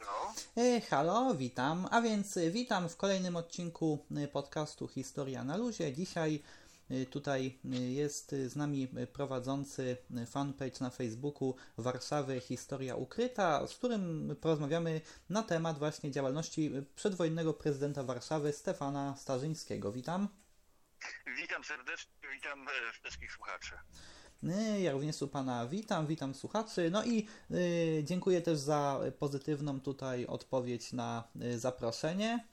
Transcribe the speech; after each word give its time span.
Halo? 0.00 0.34
E, 0.56 0.80
Halo, 0.80 1.34
witam. 1.34 1.88
A 1.90 2.00
więc 2.00 2.36
e, 2.36 2.50
witam 2.50 2.88
w 2.88 2.96
kolejnym 2.96 3.36
odcinku 3.36 4.06
e, 4.16 4.28
podcastu 4.28 4.88
Historia 4.88 5.44
na 5.44 5.56
luzie. 5.56 5.92
Dzisiaj 5.92 6.42
tutaj 7.10 7.58
jest 7.88 8.30
z 8.30 8.56
nami 8.56 8.88
prowadzący 9.12 9.96
fanpage 10.26 10.80
na 10.80 10.90
Facebooku 10.90 11.56
Warszawy 11.78 12.40
Historia 12.40 12.96
Ukryta, 12.96 13.66
z 13.66 13.74
którym 13.74 14.36
porozmawiamy 14.40 15.00
na 15.28 15.42
temat 15.42 15.78
właśnie 15.78 16.10
działalności 16.10 16.72
przedwojennego 16.94 17.54
prezydenta 17.54 18.02
Warszawy 18.02 18.52
Stefana 18.52 19.16
Starzyńskiego. 19.16 19.92
Witam. 19.92 20.28
Witam 21.36 21.64
serdecznie, 21.64 22.12
witam 22.32 22.66
wszystkich 22.92 23.32
słuchaczy. 23.32 23.74
Ja 24.82 24.92
również 24.92 25.22
u 25.22 25.28
Pana 25.28 25.66
witam, 25.66 26.06
witam 26.06 26.34
słuchaczy. 26.34 26.90
No 26.90 27.04
i 27.04 27.26
e, 27.50 27.54
dziękuję 28.04 28.42
też 28.42 28.58
za 28.58 29.00
pozytywną 29.18 29.80
tutaj 29.80 30.26
odpowiedź 30.26 30.92
na 30.92 31.24
e, 31.40 31.58
zaproszenie. 31.58 32.44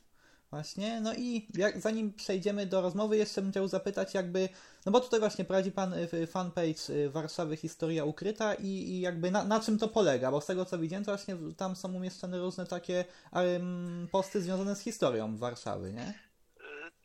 Właśnie, 0.50 1.02
no 1.02 1.14
i 1.14 1.48
jak, 1.54 1.82
zanim 1.82 2.14
przejdziemy 2.14 2.66
do 2.66 2.82
rozmowy, 2.82 3.18
jeszcze 3.18 3.42
bym 3.42 3.52
chciał 3.52 3.68
zapytać, 3.68 4.14
jakby, 4.14 4.50
no 4.86 4.92
bo 4.92 5.00
tutaj 5.00 5.20
właśnie 5.20 5.46
prowadzi 5.46 5.72
Pan 5.72 5.94
e, 5.94 6.28
fanpage 6.28 7.10
Warszawy 7.10 7.58
Historia 7.58 8.06
Ukryta 8.06 8.54
i, 8.54 8.68
i 8.68 9.00
jakby 9.00 9.32
na, 9.32 9.44
na 9.44 9.60
czym 9.60 9.78
to 9.78 9.88
polega? 9.88 10.32
Bo 10.32 10.42
z 10.42 10.46
tego 10.46 10.66
co 10.66 10.78
widziałem, 10.78 11.06
to 11.06 11.12
właśnie 11.12 11.38
tam 11.58 11.76
są 11.76 11.94
umieszczone 11.94 12.40
różne 12.40 12.66
takie 12.66 13.06
em, 13.32 14.08
posty 14.12 14.42
związane 14.42 14.76
z 14.76 14.80
historią 14.80 15.38
Warszawy, 15.38 15.94
nie? 15.94 16.27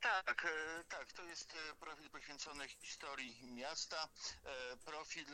Tak, 0.02 0.44
e, 0.44 0.84
tak, 0.88 1.12
to 1.12 1.22
jest 1.22 1.54
e, 1.54 1.74
profil 1.74 2.10
poświęcony 2.10 2.68
historii 2.68 3.46
miasta, 3.46 4.08
e, 4.44 4.76
profil, 4.76 5.26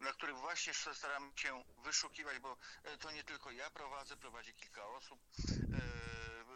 na 0.00 0.12
który 0.12 0.32
właśnie 0.32 0.74
staramy 0.74 1.32
się 1.36 1.64
wyszukiwać, 1.84 2.38
bo 2.38 2.56
to 3.00 3.10
nie 3.10 3.24
tylko 3.24 3.50
ja 3.50 3.70
prowadzę, 3.70 4.16
prowadzi 4.16 4.54
kilka 4.54 4.86
osób. 4.86 5.20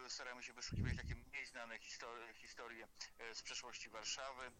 Staramy 0.08 0.42
się 0.42 0.52
wyszukiwać 0.52 0.96
takie 0.96 1.14
mniej 1.14 1.46
znane 1.46 1.78
histo- 1.78 2.32
historie 2.34 2.88
e, 3.18 3.34
z 3.34 3.42
przeszłości 3.42 3.88
Warszawy. 3.90 4.46
E, 4.46 4.50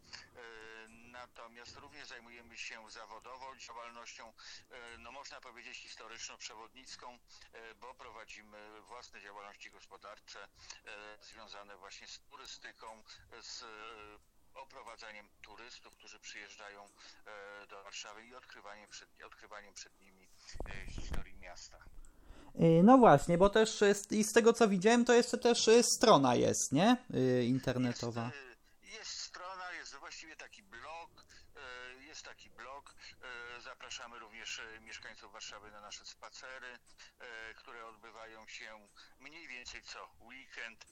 Natomiast 0.89 1.77
również 1.77 2.09
zajmujemy 2.09 2.59
się 2.59 2.91
zawodowo 2.91 3.57
działalnością, 3.57 4.33
e, 4.71 4.99
no 4.99 5.13
można 5.13 5.41
powiedzieć 5.41 5.79
historyczno-przewodnicką, 5.79 7.19
e, 7.53 7.75
bo 7.75 7.95
prowadzimy 7.95 8.81
własne 8.81 9.21
działalności 9.21 9.71
gospodarcze 9.71 10.49
związane 11.21 11.77
właśnie 11.77 12.09
z 12.09 12.19
turystyką, 12.21 13.03
z 13.41 13.65
oprowadzaniem 14.55 15.29
turystów, 15.43 15.95
którzy 15.95 16.21
przyjeżdżają 16.21 16.89
do 17.69 17.83
Warszawy 17.83 18.27
i 18.27 18.35
odkrywaniem 18.35 18.91
przed, 18.91 19.23
odkrywaniem 19.23 19.75
przed 19.75 20.01
nimi 20.01 20.29
historii 20.91 21.37
miasta. 21.37 21.79
Y, 22.61 22.83
No 22.85 22.99
właśnie, 22.99 23.39
bo 23.39 23.51
też 23.51 23.71
z- 23.95 24.13
i 24.13 24.25
z 24.25 24.33
tego 24.33 24.53
co 24.53 24.69
widziałem, 24.69 25.05
to 25.05 25.13
jeszcze 25.15 25.39
też 25.39 25.69
y, 25.69 25.83
strona 25.83 26.35
jest, 26.35 26.73
nie? 26.73 26.97
Y, 27.15 27.45
Internetowa. 27.45 28.31
Jest, 28.85 28.99
jest 28.99 29.11
strona, 29.21 29.73
jest 29.81 29.95
właściwie 29.97 30.37
taki 30.37 30.57
jest 30.57 30.58
taki 32.29 32.51
blog. 32.51 32.95
e, 33.23 33.61
Zapraszamy 33.61 34.19
również 34.19 34.59
e, 34.59 34.81
mieszkańców 34.81 35.33
Warszawy 35.33 35.71
na 35.71 35.81
nasze 35.81 36.05
spacery, 36.07 36.79
e, 37.19 37.55
które 37.55 37.87
odbywają 37.87 38.49
się 38.49 38.89
mniej 39.19 39.49
więcej 39.49 39.83
co 39.83 40.11
weekend. 40.21 40.87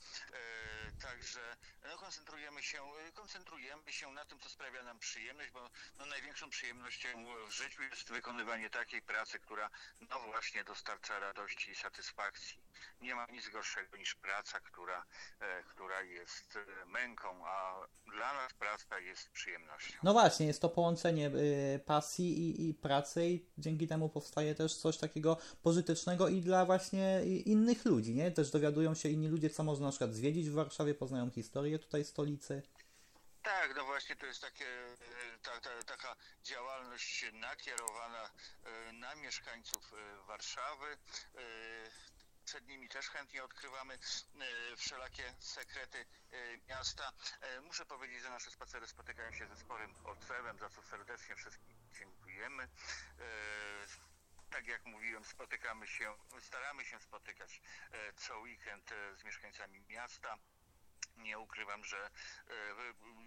Także 1.02 1.56
no, 1.84 1.98
koncentrujemy 1.98 2.62
się, 2.62 2.82
koncentrujemy 3.14 3.92
się 3.92 4.12
na 4.12 4.24
tym, 4.24 4.40
co 4.40 4.48
sprawia 4.48 4.82
nam 4.82 4.98
przyjemność, 4.98 5.50
bo 5.50 5.70
no, 5.98 6.06
największą 6.06 6.50
przyjemnością 6.50 7.08
w 7.48 7.50
życiu 7.50 7.82
jest 7.82 8.08
wykonywanie 8.12 8.70
takiej 8.70 9.02
pracy, 9.02 9.38
która 9.38 9.70
no 10.00 10.20
właśnie 10.20 10.64
dostarcza 10.64 11.18
radości 11.18 11.70
i 11.70 11.74
satysfakcji. 11.74 12.65
Nie 13.00 13.14
ma 13.14 13.26
nic 13.26 13.48
gorszego 13.48 13.96
niż 13.96 14.14
praca, 14.14 14.60
która 14.60 15.04
e, 15.40 15.62
która 15.62 16.02
jest 16.02 16.56
e, 16.56 16.86
męką, 16.86 17.46
a 17.46 17.86
dla 18.16 18.34
nas 18.34 18.54
praca 18.54 18.98
jest 18.98 19.30
przyjemnością. 19.30 19.98
No 20.02 20.12
właśnie, 20.12 20.46
jest 20.46 20.62
to 20.62 20.68
połączenie 20.68 21.26
y, 21.26 21.80
pasji 21.86 22.38
i, 22.38 22.68
i 22.68 22.74
pracy 22.74 23.26
i 23.26 23.46
dzięki 23.58 23.88
temu 23.88 24.08
powstaje 24.08 24.54
też 24.54 24.76
coś 24.76 24.98
takiego 24.98 25.38
pożytecznego 25.62 26.28
i 26.28 26.40
dla 26.40 26.64
właśnie 26.64 27.24
innych 27.24 27.84
ludzi, 27.84 28.14
nie? 28.14 28.30
Też 28.30 28.50
dowiadują 28.50 28.94
się 28.94 29.08
inni 29.08 29.28
ludzie, 29.28 29.50
co 29.50 29.62
można 29.64 29.86
na 29.86 29.92
przykład 29.92 30.14
zwiedzić 30.14 30.50
w 30.50 30.54
Warszawie, 30.54 30.94
poznają 30.94 31.30
historię 31.30 31.78
tutaj 31.78 32.04
stolicy. 32.04 32.62
Tak, 33.42 33.76
no 33.76 33.84
właśnie 33.84 34.16
to 34.16 34.26
jest 34.26 34.40
takie, 34.40 34.66
e, 34.66 35.38
ta, 35.42 35.60
ta, 35.60 35.82
taka 35.82 36.16
działalność 36.42 37.24
nakierowana 37.32 38.30
e, 38.64 38.92
na 38.92 39.14
mieszkańców 39.14 39.92
e, 39.92 40.26
Warszawy. 40.26 40.96
Przed 42.46 42.68
nimi 42.68 42.88
też 42.88 43.08
chętnie 43.08 43.44
odkrywamy 43.44 43.94
e, 43.94 44.76
wszelakie 44.76 45.34
sekrety 45.38 46.06
e, 46.32 46.36
miasta. 46.68 47.12
E, 47.40 47.60
Muszę 47.60 47.86
powiedzieć, 47.86 48.22
że 48.22 48.30
nasze 48.30 48.50
spacery 48.50 48.86
spotykają 48.86 49.32
się 49.32 49.46
ze 49.46 49.56
sporym 49.56 49.94
odzewem, 50.04 50.58
za 50.58 50.70
co 50.70 50.82
serdecznie 50.82 51.36
wszystkim 51.36 51.76
dziękujemy. 51.98 52.68
Tak 54.50 54.66
jak 54.66 54.84
mówiłem, 54.84 55.24
spotykamy 55.24 55.86
się, 55.86 56.14
staramy 56.40 56.84
się 56.84 57.00
spotykać 57.00 57.60
co 58.16 58.38
weekend 58.38 58.90
z 59.16 59.24
mieszkańcami 59.24 59.80
miasta. 59.80 60.38
Nie 61.16 61.38
ukrywam, 61.38 61.84
że 61.84 62.10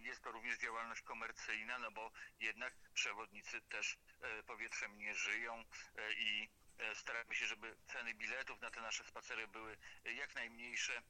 jest 0.01 0.21
to 0.21 0.31
również 0.31 0.57
działalność 0.57 1.01
komercyjna, 1.01 1.79
no 1.79 1.91
bo 1.91 2.11
jednak 2.39 2.73
przewodnicy 2.93 3.61
też 3.61 3.97
powietrzem 4.47 4.97
nie 4.97 5.15
żyją 5.15 5.63
i 6.17 6.49
staramy 6.93 7.35
się, 7.35 7.45
żeby 7.45 7.75
ceny 7.85 8.13
biletów 8.13 8.61
na 8.61 8.69
te 8.71 8.81
nasze 8.81 9.03
spacery 9.03 9.47
były 9.47 9.77
jak 10.17 10.35
najmniejsze, 10.35 10.93
e, 10.97 11.01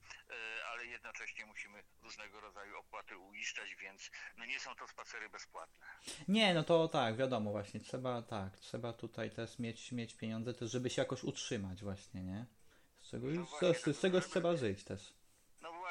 ale 0.66 0.86
jednocześnie 0.86 1.46
musimy 1.46 1.84
różnego 2.02 2.40
rodzaju 2.42 2.78
opłaty 2.78 3.18
uiszczać, 3.18 3.76
więc 3.76 4.12
no 4.38 4.46
nie 4.46 4.60
są 4.60 4.76
to 4.76 4.88
spacery 4.88 5.30
bezpłatne. 5.30 5.88
Nie, 6.28 6.54
no 6.54 6.64
to 6.64 6.88
tak, 6.88 7.16
wiadomo 7.18 7.52
właśnie, 7.52 7.80
trzeba 7.80 8.22
tak, 8.22 8.58
trzeba 8.58 8.94
tutaj 8.94 9.32
też 9.32 9.60
mieć, 9.60 9.92
mieć 9.92 10.14
pieniądze 10.14 10.54
też, 10.54 10.72
żeby 10.72 10.90
się 10.90 11.02
jakoś 11.02 11.24
utrzymać 11.24 11.84
właśnie, 11.84 12.24
nie? 12.24 12.46
Z 13.02 13.10
czego, 13.10 13.28
No 13.28 13.46
z, 13.46 13.50
właśnie, 13.50 13.94
z, 13.94 13.98
z 13.98 14.02
czegoś 14.02 14.22
żeby- 14.24 14.32
trzeba 14.32 14.58
żyć 14.58 14.84
też. 14.84 15.14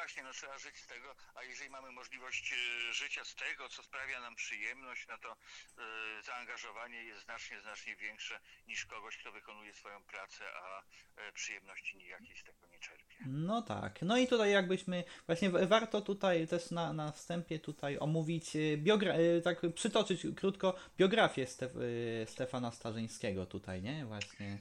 Właśnie, 0.09 0.23
no 0.23 0.33
trzeba 0.33 0.57
żyć 0.57 0.77
z 0.77 0.87
tego, 0.87 1.15
a 1.35 1.43
jeżeli 1.43 1.69
mamy 1.69 1.91
możliwość 1.91 2.53
e, 2.53 2.93
życia 2.93 3.23
z 3.25 3.35
tego, 3.35 3.69
co 3.69 3.83
sprawia 3.83 4.21
nam 4.21 4.35
przyjemność, 4.35 5.07
no 5.07 5.17
to 5.17 5.31
e, 5.31 6.23
zaangażowanie 6.23 7.03
jest 7.03 7.23
znacznie, 7.23 7.61
znacznie 7.61 7.95
większe 7.95 8.39
niż 8.67 8.85
kogoś, 8.85 9.17
kto 9.17 9.31
wykonuje 9.31 9.73
swoją 9.73 10.03
pracę, 10.03 10.45
a 10.63 10.81
e, 11.21 11.31
przyjemności 11.33 11.97
nijakiej 11.97 12.37
z 12.37 12.43
tego 12.43 12.67
nie 12.71 12.79
czerpie. 12.79 13.15
No 13.25 13.61
tak. 13.61 14.01
No 14.01 14.17
i 14.17 14.27
tutaj 14.27 14.51
jakbyśmy, 14.51 15.03
właśnie 15.25 15.49
warto 15.49 16.01
tutaj 16.01 16.47
też 16.47 16.71
na, 16.71 16.93
na 16.93 17.11
wstępie 17.11 17.59
tutaj 17.59 17.97
omówić, 17.99 18.55
y, 18.55 18.77
biogra, 18.77 19.17
y, 19.17 19.41
tak 19.41 19.61
przytoczyć 19.75 20.27
krótko 20.35 20.75
biografię 20.97 21.47
Stef, 21.47 21.75
y, 21.75 22.25
Stefana 22.29 22.71
Starzyńskiego 22.71 23.45
tutaj, 23.45 23.81
nie? 23.81 24.05
Właśnie. 24.05 24.57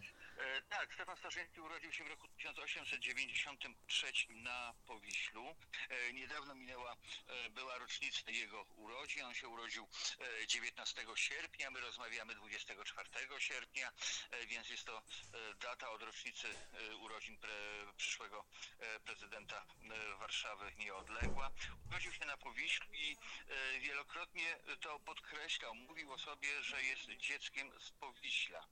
E, 0.59 0.63
Tak, 0.63 0.95
Stefan 0.95 1.17
Starzyński 1.17 1.61
urodził 1.61 1.93
się 1.93 2.05
w 2.05 2.07
roku 2.07 2.29
1893 2.29 4.13
na 4.29 4.75
Powiślu. 4.87 5.57
E, 5.89 6.13
Niedawno 6.13 6.55
minęła, 6.55 6.97
e, 7.27 7.51
była 7.51 7.79
rocznica 7.79 8.31
jego 8.31 8.63
urodzin. 8.63 9.25
On 9.25 9.35
się 9.35 9.49
urodził 9.49 9.89
e, 10.43 10.47
19 10.47 11.05
sierpnia, 11.17 11.71
my 11.71 11.81
rozmawiamy 11.81 12.35
24 12.35 13.09
sierpnia, 13.39 13.93
e, 14.31 14.47
więc 14.47 14.69
jest 14.69 14.85
to 14.85 14.99
e, 14.99 15.55
data 15.55 15.91
od 15.91 16.03
rocznicy 16.03 16.49
e, 16.49 16.97
urodzin 16.97 17.39
pre, 17.39 17.51
przyszłego 17.97 18.45
e, 18.81 19.01
prezydenta 19.01 19.65
e, 19.91 20.17
Warszawy 20.17 20.73
nieodległa. 20.79 21.51
Urodził 21.91 22.13
się 22.13 22.25
na 22.25 22.37
Powiślu 22.37 22.87
i 22.95 23.17
e, 23.49 23.81
wielokrotnie 23.81 24.57
to 24.81 25.01
podkreślał. 25.01 25.75
Mówił 25.75 26.13
o 26.13 26.19
sobie, 26.19 26.63
że 26.63 26.83
jest 26.83 27.11
dzieckiem 27.11 27.81
z 27.81 27.91
Powiśla. 27.91 28.67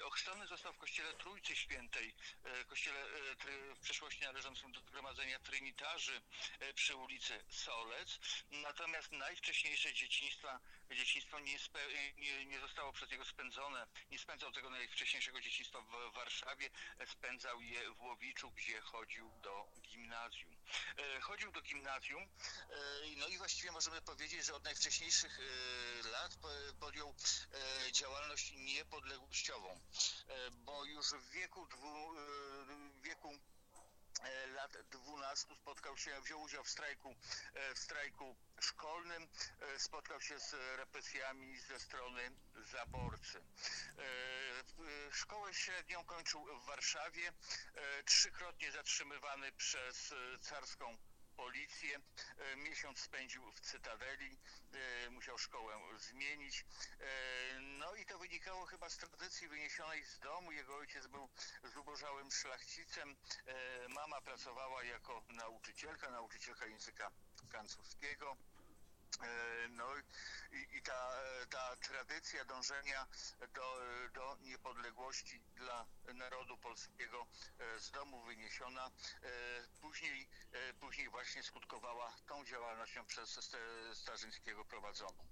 E, 0.00 0.04
Ochrzczony 0.04 0.46
został 0.46 0.72
w 0.72 0.78
kościele 0.78 1.15
Trójcy 1.16 1.56
Świętej, 1.56 2.14
e, 2.44 2.64
kościele 2.64 3.00
e, 3.00 3.74
w 3.74 3.80
przeszłości 3.80 4.24
należącym 4.24 4.72
do 4.72 4.80
zgromadzenia 4.80 5.38
Trynitarzy 5.38 6.22
e, 6.60 6.72
przy 6.72 6.96
ulicy 6.96 7.44
Solec. 7.48 8.18
Natomiast 8.50 9.12
najwcześniejsze 9.12 9.94
dzieciństwa, 9.94 10.60
dzieciństwo 10.94 11.38
nie, 11.38 11.58
spe, 11.58 11.80
nie, 12.16 12.46
nie 12.46 12.60
zostało 12.60 12.92
przez 12.92 13.10
niego 13.10 13.24
spędzone, 13.24 13.86
nie 14.10 14.18
spędzał 14.18 14.52
tego 14.52 14.70
najwcześniejszego 14.70 15.40
dzieciństwa 15.40 15.80
w 15.80 16.14
Warszawie, 16.14 16.70
spędzał 17.06 17.60
je 17.60 17.90
w 17.94 18.00
Łowiczu, 18.02 18.50
gdzie 18.50 18.80
chodził 18.80 19.30
do 19.42 19.66
gimnazjum. 19.82 20.56
E, 20.98 21.20
Chodził 21.20 21.52
do 21.52 21.62
gimnazjum, 21.62 22.22
e, 22.22 22.76
no 23.16 23.28
i 23.28 23.38
właściwie 23.38 23.72
możemy 23.72 24.02
powiedzieć, 24.02 24.44
że 24.46 24.54
od 24.54 24.64
najwcześniejszych 24.64 25.38
e, 25.40 26.08
lat 26.08 26.36
po- 26.36 26.48
podjął 26.80 27.14
działalność 27.92 28.52
niepodległościową, 28.52 29.80
bo 30.52 30.84
już 30.84 31.06
w 31.06 31.30
wieku 31.30 31.66
dwu, 31.66 32.14
wieku 33.02 33.38
lat 34.54 34.76
12 34.90 35.54
spotkał 35.54 35.96
się, 35.96 36.20
wziął 36.20 36.42
udział 36.42 36.64
w 36.64 36.70
strajku, 36.70 37.14
e, 37.54 37.74
w 37.74 37.78
strajku 37.78 38.36
szkolnym, 38.60 39.28
e, 39.60 39.78
spotkał 39.78 40.20
się 40.20 40.38
z 40.38 40.52
represjami 40.76 41.58
ze 41.58 41.80
strony 41.80 42.30
zaborcy. 42.72 43.38
E, 43.38 44.36
Szkołę 45.12 45.54
średnią 45.54 46.04
kończył 46.04 46.46
w 46.60 46.66
Warszawie, 46.66 47.32
e, 47.74 48.02
trzykrotnie 48.02 48.72
zatrzymywany 48.72 49.52
przez 49.52 50.12
e, 50.12 50.38
carską 50.38 50.96
policję. 51.36 52.00
E, 52.38 52.56
Miesiąc 52.56 52.98
spędził 52.98 53.52
w 53.52 53.60
Cytadeli, 53.60 54.38
e, 55.06 55.10
musiał 55.10 55.38
szkołę 55.38 55.74
zmienić. 55.98 56.64
E, 57.00 57.60
No 57.60 57.94
i 57.94 58.06
to 58.06 58.18
wynikało 58.18 58.66
chyba 58.66 58.90
z 58.90 58.96
tradycji 58.96 59.48
wyniesionej 59.48 60.04
z 60.04 60.18
domu. 60.18 60.52
Jego 60.52 60.76
ojciec 60.76 61.06
był 61.06 61.28
zubożałym 61.74 62.30
szlachcicem. 62.30 63.16
Mama 63.88 64.20
pracowała 64.20 64.84
jako 64.84 65.22
nauczycielka, 65.28 66.10
nauczycielka 66.10 66.66
języka 66.66 67.10
francuskiego. 67.50 68.36
E, 69.22 69.68
No 69.68 69.96
i, 70.52 70.76
i 70.76 70.82
ta, 70.82 71.10
ta 71.50 71.76
tradycja 71.76 72.44
dążenia 72.44 73.06
do, 73.54 73.80
do 74.14 74.36
niepodległości 74.40 75.40
dla 75.56 75.86
narodu 76.14 76.58
polskiego 76.58 77.26
e, 77.58 77.80
z 77.80 77.90
domu 77.90 78.22
wyniesiona, 78.22 78.86
e, 78.86 79.28
później, 79.80 80.28
później 80.80 81.08
właśnie 81.08 81.42
skutkowała 81.42 82.16
tą 82.26 82.44
działalnością 82.44 83.06
przez 83.06 83.40
Starzyńskiego 83.94 84.64
prowadzoną. 84.64 85.26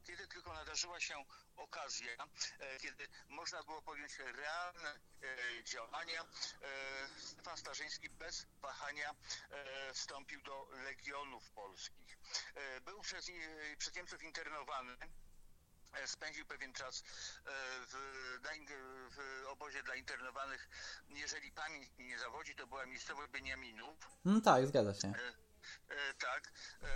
E, 0.00 0.04
kiedy 0.06 0.28
tylko 0.28 0.52
nadarzyła 0.52 1.00
się 1.00 1.24
okazja, 1.56 2.12
e, 2.58 2.78
kiedy 2.78 3.08
można 3.28 3.62
było 3.62 3.82
podjąć 3.82 4.18
realne 4.18 4.94
e, 5.22 5.64
działania, 5.64 6.22
e, 6.22 7.08
Stefan 7.20 7.56
Starzyński 7.56 8.10
bez 8.10 8.46
wahania 8.60 9.14
e, 9.50 9.94
wstąpił 9.94 10.42
do 10.42 10.68
Legionów 10.72 11.50
Polskich. 11.50 12.18
E, 12.54 12.80
Był 12.80 13.00
przez, 13.00 13.28
e, 13.28 13.32
przez 13.76 13.94
Niemców 13.94 14.22
internowany. 14.22 14.96
e, 15.92 16.06
Spędził 16.08 16.46
pewien 16.46 16.72
czas 16.72 17.00
e, 17.00 17.02
w, 17.86 17.94
w 19.10 19.46
obozie 19.46 19.82
dla 19.82 19.94
internowanych. 19.94 20.68
Jeżeli 21.08 21.52
pamięć 21.52 21.88
nie 21.98 22.18
zawodzi, 22.18 22.54
to 22.54 22.66
była 22.66 22.86
miejscowość 22.86 23.30
Beniaminów. 23.32 23.98
No 24.24 24.40
tak, 24.40 24.66
zgadza 24.66 24.94
się. 24.94 25.12
E, 25.88 26.14
tak. 26.14 26.52
E, 26.82 26.92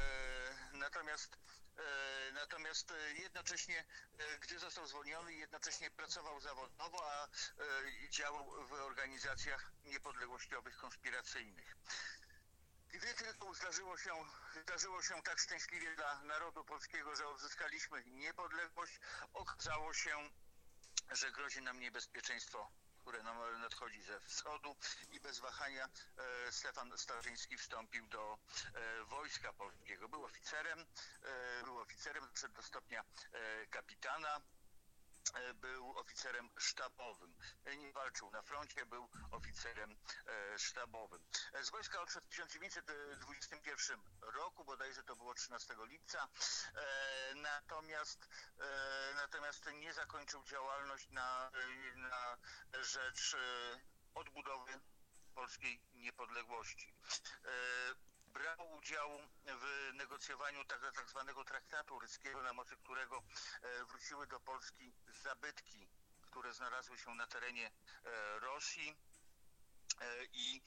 natomiast 0.72 1.36
e, 1.78 1.82
natomiast 2.44 2.90
e, 2.90 3.12
jednocześnie, 3.12 3.84
e, 4.18 4.38
gdy 4.38 4.58
został 4.58 4.86
zwolniony, 4.86 5.34
jednocześnie 5.34 5.90
pracował 5.90 6.40
zawodowo, 6.40 7.12
a 7.12 7.26
e, 7.26 8.10
działał 8.10 8.66
w 8.66 8.72
organizacjach 8.72 9.72
niepodległościowych, 9.84 10.76
konspiracyjnych. 10.76 11.76
Gdy 12.88 13.14
tylko 13.14 13.54
zdarzyło 13.54 13.98
się, 13.98 14.12
zdarzyło 14.62 15.02
się 15.02 15.22
tak 15.22 15.38
szczęśliwie 15.38 15.96
dla 15.96 16.22
narodu 16.22 16.64
polskiego, 16.64 17.16
że 17.16 17.28
odzyskaliśmy 17.28 18.04
niepodległość, 18.04 19.00
okazało 19.34 19.94
się, 19.94 20.30
że 21.12 21.32
grozi 21.32 21.62
nam 21.62 21.80
niebezpieczeństwo, 21.80 22.70
które 23.04 23.22
nam 23.22 23.60
nadchodzi 23.60 24.02
ze 24.02 24.20
wschodu 24.20 24.76
i 25.10 25.20
bez 25.20 25.38
wahania 25.40 25.88
e, 26.16 26.52
Stefan 26.52 26.98
Starzyński 26.98 27.58
wstąpił 27.58 28.06
do 28.08 28.38
e, 28.74 29.04
wojska 29.04 29.52
polskiego. 29.52 30.08
Był 30.08 30.24
oficerem, 30.24 30.86
e, 31.22 31.64
był 31.64 31.78
oficerem, 31.78 32.28
doszedł 32.28 32.54
do 32.54 32.62
stopnia 32.62 33.04
e, 33.32 33.66
kapitana. 33.66 34.40
E, 35.34 35.54
Był 35.54 35.98
oficerem 35.98 36.50
sztabowym. 36.58 37.34
E, 37.64 37.76
Nie 37.76 37.92
walczył 37.92 38.30
na 38.30 38.42
froncie, 38.42 38.86
był 38.86 39.08
oficerem 39.30 39.96
e, 40.26 40.58
sztabowym. 40.58 41.24
Z 41.62 41.70
wojska 41.70 42.00
odszedł 42.00 42.26
w 42.26 42.30
1921 42.30 44.00
roku, 44.20 44.64
bodajże 44.64 45.02
to 45.02 45.16
było 45.16 45.34
13 45.34 45.74
lipca. 45.84 46.28
Natomiast, 47.34 48.28
natomiast 49.14 49.66
nie 49.72 49.94
zakończył 49.94 50.44
działalność 50.44 51.10
na, 51.10 51.50
na 51.96 52.36
rzecz 52.82 53.36
odbudowy 54.14 54.80
polskiej 55.34 55.80
niepodległości. 55.94 56.94
Brał 58.34 58.72
udział 58.72 59.20
w 59.44 59.90
negocjowaniu 59.94 60.64
tak, 60.64 60.92
tak 60.94 61.08
zwanego 61.08 61.44
traktatu 61.44 61.98
ryskiego, 61.98 62.42
na 62.42 62.52
mocy 62.52 62.76
którego 62.76 63.22
e, 63.62 63.84
wróciły 63.84 64.26
do 64.26 64.40
Polski 64.40 64.94
zabytki, 65.22 65.88
które 66.22 66.52
znalazły 66.52 66.98
się 66.98 67.14
na 67.14 67.26
terenie 67.26 67.70
e, 68.04 68.38
Rosji. 68.38 68.96
E, 70.00 70.24
i 70.24 70.62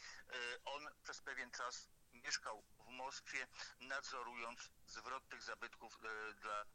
on 0.66 0.88
przez 1.04 1.22
pewien 1.22 1.52
czas 1.52 1.90
mieszkał 2.28 2.64
w 2.80 2.88
Moskwie, 2.90 3.48
nadzorując 3.80 4.60
zwrot 4.86 5.30
tych 5.30 5.44
zabytków 5.44 5.98
e, 6.04 6.34
dla 6.34 6.62
e, 6.62 6.66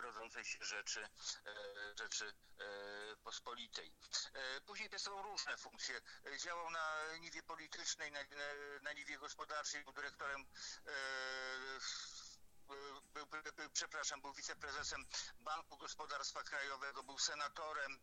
rodzącej 0.00 0.44
się 0.44 0.64
rzeczy, 0.64 1.00
e, 1.46 1.54
rzeczy 1.98 2.34
pospolitej. 3.24 3.92
Później 4.66 4.90
pełnił 4.90 5.22
różne 5.22 5.56
funkcje. 5.56 6.00
Działał 6.38 6.70
na 6.70 7.16
niwie 7.20 7.42
politycznej, 7.42 8.12
na, 8.12 8.20
na, 8.82 8.92
niwie 8.92 9.18
gospodarczej, 9.18 9.84
był 9.84 9.92
dyrektorem 9.92 10.46
był, 13.14 13.26
był, 13.26 13.70
przepraszam, 13.72 14.20
był 14.20 14.32
wiceprezesem 14.34 15.04
Banku 15.40 15.76
Gospodarstwa 15.76 16.42
Krajowego, 16.42 17.02
był 17.02 17.18
senatorem, 17.18 17.98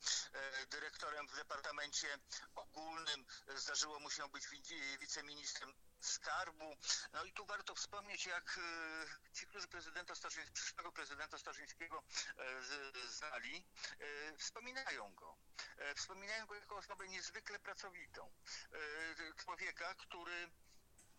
dyrektorem 0.70 1.28
w 1.28 1.36
Departamencie 1.36 2.20
Ogólnym, 2.56 3.26
zdarzyło 3.56 4.00
mu 4.00 4.10
się 4.10 4.30
być 4.30 4.48
wi- 4.48 4.98
wiceministrem 5.00 5.74
skarbu. 6.00 6.78
No 7.14 7.26
i 7.26 7.34
tu 7.34 7.46
warto 7.46 7.76
wspomnieć, 7.76 8.26
jak 8.26 8.58
e, 8.58 9.34
ci, 9.34 9.48
którzy 9.48 9.68
prezydenta 9.68 10.16
Starzyńskiego, 10.16 10.54
przyszłego 10.54 10.92
prezydenta 10.92 11.38
Starzyńskiego 11.38 12.04
e, 12.38 13.08
znali, 13.08 13.66
e, 14.00 14.38
wspominają 14.38 15.16
go. 15.16 15.38
E, 15.78 15.96
wspominają 15.96 16.46
go 16.46 16.56
jako 16.56 16.76
osobę 16.76 17.08
niezwykle 17.08 17.60
pracowitą. 17.60 18.32
E, 18.74 19.34
człowieka, 19.34 19.96
który 19.96 20.50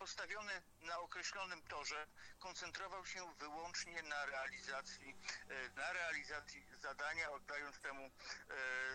postawiony 0.01 0.61
na 0.81 0.99
określonym 0.99 1.61
torze, 1.63 2.07
koncentrował 2.39 3.05
się 3.05 3.33
wyłącznie 3.39 4.03
na 4.03 4.25
realizacji, 4.25 5.15
e, 5.49 5.69
na 5.69 5.93
realizacji 5.93 6.65
zadania, 6.81 7.31
oddając 7.31 7.79
temu 7.79 8.05
e, 8.05 8.11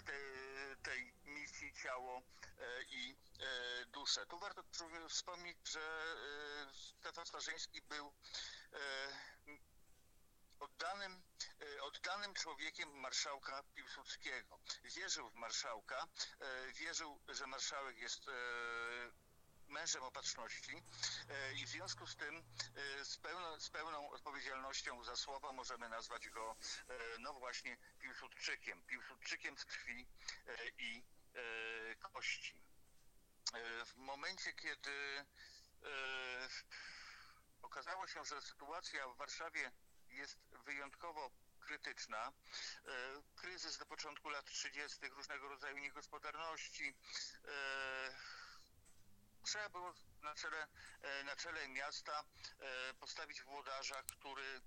te, 0.03 0.13
tej 0.83 1.13
misji 1.25 1.73
ciało 1.83 2.23
e, 2.59 2.83
i 2.83 3.17
duszę. 3.87 4.27
Tu 4.27 4.39
warto 4.39 4.63
wspomnieć, 5.09 5.57
że 5.69 6.15
Stefan 6.73 7.27
Starzyński 7.27 7.83
był 7.83 8.13
oddanym, 10.61 11.23
oddanym 11.81 12.35
człowiekiem 12.35 12.89
marszałka 13.01 13.63
Piłsudskiego. 13.75 14.59
Wierzył 14.85 15.31
w 15.31 15.35
marszałka, 15.35 16.07
wierzył, 16.75 17.21
że 17.29 17.47
marszałek 17.47 17.99
jest 17.99 18.31
mężem 19.69 20.03
opatrzności 20.03 20.83
e, 21.29 21.53
i 21.53 21.67
w 21.67 21.69
związku 21.69 22.07
z 22.07 22.17
tym 22.17 22.43
e, 23.01 23.05
z 23.05 23.17
pełną, 23.19 23.61
z 23.61 23.71
pełną 23.71 24.11
odpowiedzialnością 24.11 25.05
za 25.05 25.17
słowa 25.17 25.53
możemy 25.53 25.89
nazwać 25.89 26.29
go 26.29 26.57
e, 26.89 26.95
no 27.19 27.33
właśnie 27.35 27.77
Piłsudczykiem. 27.99 28.83
Piłsudczykiem 28.83 29.59
z 29.59 29.65
krwi 29.65 30.07
i 30.79 31.03
kości. 32.13 32.63
W 33.87 33.97
momencie, 33.97 34.53
kiedy 34.53 35.25
okazało 37.63 38.07
się, 38.07 38.25
że 38.25 38.43
sytuacja 38.43 39.09
w 39.09 39.17
Warszawie 39.17 39.73
jest 40.09 40.39
wyjątkowo 40.65 41.31
krytyczna. 41.61 42.33
Kryzys 43.37 43.79
do 43.79 43.87
początku 43.87 44.29
lat 44.29 44.45
30., 44.45 45.09
różnego 45.09 45.49
rodzaju 45.49 45.79
niegospodarności. 45.79 46.95
Trzeba 49.47 49.69
było 49.69 49.95
na 50.23 50.35
czele, 50.35 50.67
e, 51.03 51.25
na 51.25 51.37
czele 51.37 51.69
miasta 51.69 52.25
e, 52.61 52.95
postawić 52.95 53.43
włodarza, 53.43 54.03
który 54.03 54.61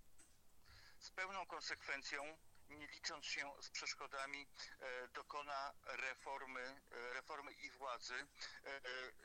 z 1.00 1.12
pełną 1.12 1.46
konsekwencją, 1.46 2.38
nie 2.70 2.88
licząc 2.88 3.26
się 3.26 3.52
z 3.62 3.70
przeszkodami, 3.70 4.48
e, 4.80 5.08
dokona 5.08 5.74
reformy, 5.84 6.82
reformy 6.92 7.52
i 7.52 7.72
władzy 7.72 8.28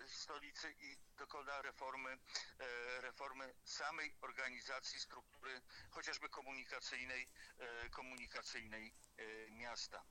stolicy 0.06 0.74
i 0.78 0.96
dokona 1.16 1.62
reformy, 1.62 2.18
reformy 3.00 3.54
samej 3.64 4.14
organizacji 4.20 5.00
struktury 5.00 5.60
chociażby 5.90 6.28
komunikacyjnej, 6.28 7.28
komunikacyjnej 7.90 8.94
miasta. 9.50 10.04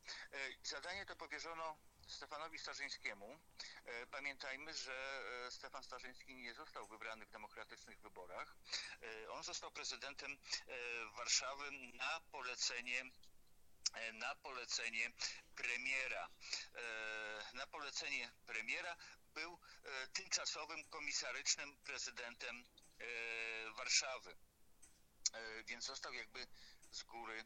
Zadanie 0.64 1.06
to 1.06 1.16
powierzono 1.16 1.78
Stefanowi 2.08 2.60
Starzyńskiemu. 2.60 3.40
E, 3.86 4.08
Pamiętajmy, 4.08 4.74
że 4.74 5.24
e, 5.48 5.52
Stefan 5.52 5.84
Starzyński 5.84 6.36
nie 6.36 6.54
został 6.54 6.88
wybrany 6.88 7.26
w 7.26 7.30
demokratycznych 7.30 8.02
wyborach. 8.02 8.56
E, 9.02 9.32
On 9.32 9.44
został 9.44 9.72
prezydentem 9.72 10.38
Warszawy 11.18 11.72
na 11.94 12.20
polecenie 12.32 13.04
na 14.14 14.36
polecenie 14.36 15.12
premiera. 15.56 16.30
Na 17.54 17.68
polecenie 17.68 18.32
premiera 18.46 18.96
był 19.34 19.60
tymczasowym 20.14 20.84
komisarycznym 20.84 21.78
prezydentem 21.84 22.64
Warszawy. 23.76 24.38
Więc 25.66 25.86
został 25.86 26.14
jakby 26.14 26.48
z 26.92 27.04
góry, 27.04 27.46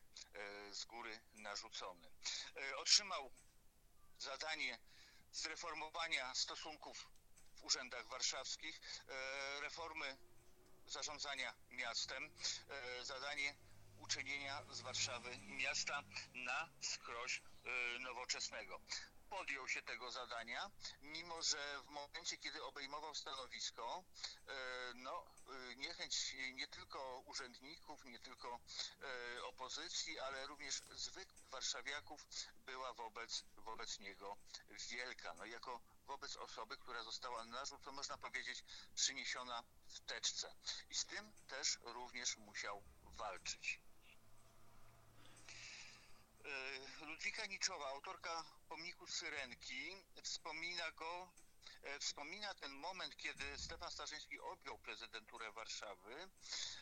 z 0.72 0.86
góry 0.86 1.20
narzucony. 1.34 2.12
Otrzymał 2.78 3.32
zadanie 4.17 4.79
zreformowania 5.31 6.36
stosunków 6.36 7.07
w 7.55 7.63
urzędach 7.63 8.07
warszawskich, 8.07 8.81
e, 9.07 9.62
reformy 9.62 10.17
zarządzania 10.88 11.53
miastem, 11.69 12.29
e, 12.69 13.05
zadanie 13.05 13.55
uczynienia 14.00 14.63
z 14.69 14.81
Warszawy 14.81 15.38
miasta 15.38 16.03
na 16.33 16.69
skroś 16.81 17.41
e, 17.65 18.00
nowoczesnego. 18.00 18.79
Podjął 19.29 19.67
się 19.67 19.81
tego 19.81 20.12
zadania, 20.12 20.72
mimo 21.01 21.41
że 21.41 21.81
w 21.81 21.89
momencie, 21.89 22.38
kiedy 22.38 22.63
obejmował 22.63 23.15
stanowisko, 23.15 24.03
e, 24.48 24.53
no, 24.96 25.25
e, 25.50 25.75
niechęć 25.75 26.36
nie 26.53 26.67
tylko 26.67 27.24
urzędników, 27.25 28.05
nie 28.05 28.19
tylko 28.19 28.60
e, 29.01 29.43
opozycji, 29.43 30.19
ale 30.19 30.48
również 30.48 30.81
zwykłych 30.89 31.50
warszawiaków 31.50 32.25
była 32.65 32.93
wobec, 32.93 33.43
wobec 33.55 34.00
niego 34.00 34.38
wielka. 34.89 35.34
No, 35.34 35.46
jako 35.46 35.81
wobec 36.05 36.36
osoby, 36.36 36.77
która 36.77 37.03
została 37.03 37.46
narzucona, 37.46 37.91
można 37.91 38.17
powiedzieć, 38.17 38.63
przyniesiona 38.96 39.63
w 39.88 40.00
teczce. 40.00 40.55
I 40.89 40.96
z 40.96 41.05
tym 41.05 41.34
też 41.48 41.77
również 41.81 42.38
musiał 42.38 42.84
walczyć. 43.03 43.79
Ludwika 47.01 47.46
Niczowa, 47.46 47.88
autorka 47.88 48.43
pomniku 48.67 49.07
Syrenki, 49.07 50.05
wspomina 50.24 50.91
go, 50.91 51.31
e, 51.83 52.00
wspomina 52.00 52.53
ten 52.53 52.71
moment, 52.71 53.17
kiedy 53.17 53.57
Stefan 53.57 53.91
Starzyński 53.91 54.39
objął 54.39 54.79
prezydenturę 54.79 55.51
Warszawy, 55.51 56.29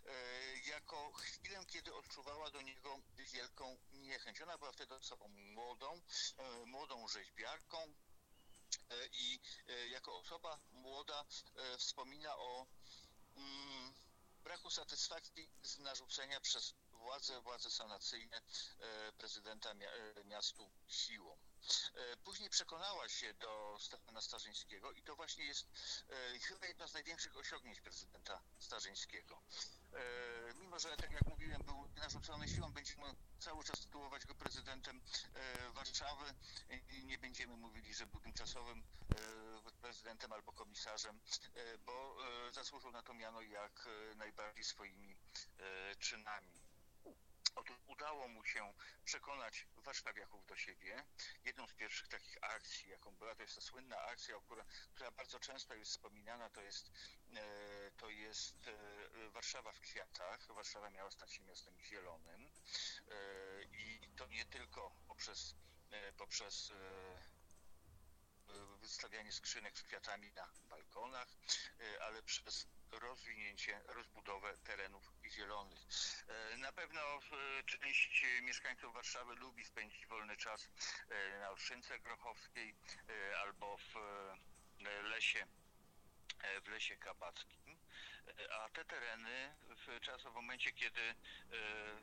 e, 0.06 0.58
jako 0.58 1.12
chwilę, 1.12 1.66
kiedy 1.68 1.94
odczuwała 1.94 2.52
do 2.52 2.62
niego 2.62 3.00
wielką 3.34 3.78
niechęć. 3.94 4.42
Ona 4.42 4.58
była 4.58 4.72
wtedy 4.72 4.96
osobą 4.96 5.28
młodą, 5.28 6.02
e, 6.38 6.66
młodą 6.66 7.08
rzeźbiarką, 7.08 7.94
i 9.12 9.40
jako 9.90 10.18
osoba 10.18 10.60
młoda 10.72 11.26
wspomina 11.78 12.38
o 12.38 12.68
mm, 13.36 13.94
braku 14.44 14.70
satysfakcji 14.70 15.50
z 15.64 15.78
narzucenia 15.78 16.42
przez 16.42 16.74
władze, 16.92 17.42
władze 17.42 17.72
sanacyjne 17.72 18.42
prezydenta 19.18 19.74
mia, 19.74 19.90
miastu 20.26 20.72
siłą. 20.88 21.38
E, 21.96 22.18
Później 22.18 22.50
przekonała 22.50 23.10
się 23.10 23.34
do 23.34 23.78
Stefana 23.80 24.22
Starzyńskiego 24.22 24.92
i 24.92 25.02
to 25.02 25.16
właśnie 25.16 25.46
jest 25.46 25.68
e, 26.10 26.40
chyba 26.40 26.66
jedno 26.68 26.88
z 26.88 26.94
największych 26.94 27.38
osiągnięć 27.38 27.82
prezydenta 27.82 28.42
Starzyńskiego. 28.60 29.42
E, 29.94 30.54
Mimo, 30.54 30.80
że 30.80 30.98
tak 30.98 31.12
jak 31.12 31.26
mówiłem, 31.26 31.62
był 31.62 31.88
narzucony 31.96 32.48
siłą, 32.48 32.74
będziemy 32.74 33.04
cały 33.40 33.64
czas 33.64 33.80
tytułować 33.80 34.26
go 34.26 34.36
prezydentem 34.36 35.02
Warszawy. 35.74 36.34
Nie 37.04 37.18
będziemy 37.18 37.58
mówili, 37.58 37.94
że 37.94 38.08
był 38.08 38.20
tymczasowym 38.20 38.84
prezydentem 39.82 40.34
albo 40.34 40.52
komisarzem, 40.54 41.20
bo 41.86 42.18
zasłużył 42.52 42.92
na 42.92 43.02
to 43.02 43.14
miano 43.14 43.42
jak 43.42 43.90
najbardziej 44.16 44.64
swoimi 44.64 45.18
czynami. 46.00 46.65
Otóż 47.56 47.78
udało 47.86 48.28
mu 48.28 48.44
się 48.46 48.74
przekonać 49.06 49.68
warszawiaków 49.76 50.46
do 50.46 50.56
siebie. 50.56 51.06
Jedną 51.46 51.68
z 51.68 51.74
pierwszych 51.74 52.08
takich 52.08 52.38
akcji, 52.42 52.90
jaką 52.90 53.16
była, 53.16 53.36
to 53.36 53.42
jest 53.42 53.56
ta 53.56 53.62
słynna 53.62 54.02
akcja, 54.02 54.36
która, 54.40 54.66
która 54.96 55.12
bardzo 55.12 55.40
często 55.40 55.76
jest 55.76 55.92
wspominana, 55.92 56.50
to 56.50 56.62
jest, 56.62 56.92
e, 57.34 57.92
to 57.98 58.10
jest 58.10 58.68
e, 58.68 59.30
Warszawa 59.30 59.72
w 59.72 59.80
kwiatach. 59.80 60.48
Warszawa 60.48 60.90
miała 60.90 61.12
stać 61.12 61.32
się 61.32 61.44
miastem 61.44 61.82
zielonym 61.82 62.42
e, 62.46 63.64
i 63.64 64.10
to 64.16 64.28
nie 64.28 64.46
tylko 64.46 64.92
poprzez, 65.08 65.56
poprzez 66.18 66.74
wystawianie 68.80 69.32
skrzynek 69.32 69.78
z 69.78 69.84
kwiatami 69.84 70.32
na 70.32 70.50
balkonach, 70.70 71.28
ale 72.02 72.24
przez 72.24 72.68
rozwinięcie, 73.00 73.82
rozbudowę 73.88 74.58
terenów 74.58 75.12
zielonych. 75.26 75.80
E, 76.54 76.58
Na 76.58 76.72
pewno 76.72 77.02
część 77.66 78.26
mieszkańców 78.42 78.94
Warszawy 78.94 79.36
lubi 79.36 79.66
spędzić 79.66 80.08
wolny 80.08 80.38
czas 80.38 80.70
e, 81.10 81.40
na 81.40 81.50
Olszynce 81.50 82.00
Grochowskiej 82.00 82.76
e, 83.10 83.40
albo 83.40 83.78
w 83.78 83.94
lesie 85.04 85.48
w 86.66 86.68
lesie 86.68 86.98
kabackim, 86.98 87.80
a 88.52 88.70
te 88.70 88.86
tereny 88.86 89.56
w 89.70 90.00
czas 90.02 90.22
w 90.22 90.34
momencie, 90.34 90.72
kiedy 90.72 91.16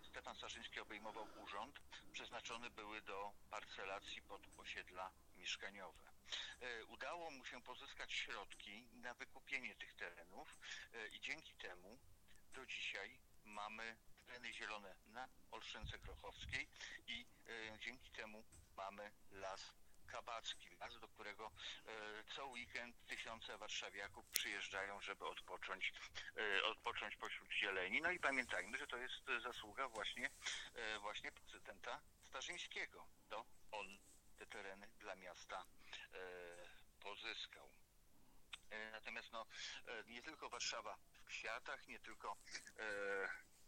Stefan 0.02 0.37
Starzyński 0.37 0.80
obejmował 0.80 1.26
urząd, 1.42 1.80
przeznaczone 2.12 2.70
były 2.70 3.02
do 3.02 3.32
parcelacji 3.50 4.22
pod 4.22 4.42
osiedla 4.58 5.11
mieszkaniowe. 5.37 6.12
E, 6.62 6.85
Udało 6.85 7.31
mu 7.31 7.45
się 7.45 7.62
pozyskać 7.62 8.12
środki 8.12 8.85
na 8.92 9.14
wykupienie 9.14 9.75
tych 9.75 9.95
terenów 9.95 10.59
e, 10.95 11.09
i 11.09 11.21
dzięki 11.21 11.54
temu 11.54 11.99
do 12.54 12.66
dzisiaj 12.66 13.19
mamy 13.45 13.97
tereny 14.26 14.52
zielone 14.52 14.95
na 15.07 15.28
Olszynce 15.50 15.99
Grochowskiej 15.99 16.69
i 17.07 17.26
e, 17.47 17.78
dzięki 17.78 18.11
temu 18.11 18.45
mamy 18.76 19.12
las 19.31 19.73
Kabacki, 20.07 20.76
las, 20.81 21.00
do 21.00 21.09
którego 21.09 21.50
co 22.35 22.47
weekend 22.47 23.07
tysiące 23.07 23.59
warszawiaków 23.59 24.26
przyjeżdżają, 24.26 25.00
żeby 25.00 25.26
odpocząć, 25.26 25.92
odpocząć 26.64 27.16
pośród 27.16 27.52
zieleni. 27.52 28.00
No 28.00 28.11
i 28.11 28.19
pamiętajmy, 28.19 28.78
że 28.78 28.87
to 28.87 28.97
jest 28.97 29.25
zasługa 29.42 29.88
właśnie, 29.88 30.31
właśnie 31.00 31.33
prezydenta 31.33 32.02
Starzyńskiego. 32.23 33.07
To 33.28 33.45
on 33.71 33.99
te 34.42 34.46
tereny 34.46 34.87
dla 34.99 35.14
miasta 35.16 35.64
e, 36.14 36.18
pozyskał. 37.00 37.70
E, 38.70 38.90
Natomiast 38.90 39.32
no, 39.32 39.46
e, 39.87 40.04
nie 40.04 40.22
tylko 40.22 40.49
Warszawa 40.49 40.96
w 41.12 41.25
kwiatach, 41.25 41.88
nie 41.88 42.00
tylko 42.00 42.37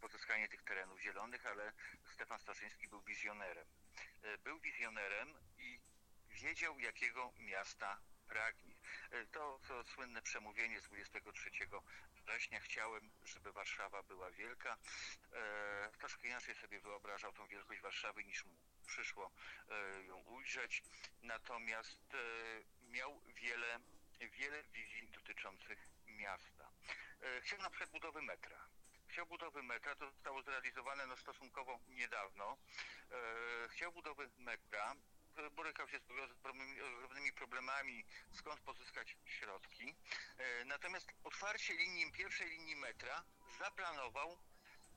pozyskanie 0.00 0.48
tych 0.48 0.62
terenów 0.62 1.00
zielonych, 1.00 1.46
ale 1.46 1.72
Stefan 2.14 2.38
Starzyński 2.38 2.88
był 2.88 3.02
wizjonerem. 3.02 3.68
Był 4.44 4.60
wizjonerem 4.60 5.34
i 5.58 5.80
wiedział, 6.28 6.78
jakiego 6.78 7.32
miasta 7.38 8.00
pragnie. 8.28 8.74
To, 9.32 9.60
to 9.68 9.84
słynne 9.84 10.22
przemówienie 10.22 10.80
z 10.80 10.84
23 10.84 11.50
września. 12.14 12.60
Chciałem, 12.60 13.10
żeby 13.24 13.52
Warszawa 13.52 14.02
była 14.02 14.30
wielka. 14.30 14.76
Troszkę 15.98 16.28
inaczej 16.28 16.54
sobie 16.54 16.80
wyobrażał 16.80 17.32
tą 17.32 17.46
wielkość 17.46 17.80
Warszawy, 17.80 18.24
niż 18.24 18.44
mu 18.44 18.73
przyszło 18.84 19.30
e, 19.68 20.04
ją 20.04 20.16
ujrzeć. 20.16 20.82
Natomiast 21.22 22.14
e, 22.14 22.18
miał 22.90 23.20
wiele, 23.20 23.80
wiele 24.20 24.62
wizji 24.62 25.08
dotyczących 25.08 25.88
miasta. 26.06 26.70
E, 27.20 27.40
chciał 27.40 27.58
na 27.58 27.70
przykład 27.70 27.90
budowy 27.90 28.22
metra. 28.22 28.68
Chciał 29.08 29.26
budowy 29.26 29.62
metra, 29.62 29.94
to 29.94 30.10
zostało 30.10 30.42
zrealizowane 30.42 31.06
no, 31.06 31.16
stosunkowo 31.16 31.80
niedawno. 31.88 32.56
Chciał 33.68 33.92
budowy 33.92 34.30
metra, 34.38 34.94
borykał 35.52 35.88
się 35.88 35.98
z 35.98 36.10
ogromnymi, 37.04 37.32
problemami, 37.32 38.04
skąd 38.32 38.60
pozyskać 38.60 39.16
środki. 39.24 39.94
Natomiast 40.66 41.12
otwarcie 41.24 41.74
linii, 41.74 42.12
pierwszej 42.12 42.48
linii 42.48 42.76
metra 42.76 43.24
zaplanował 43.58 44.38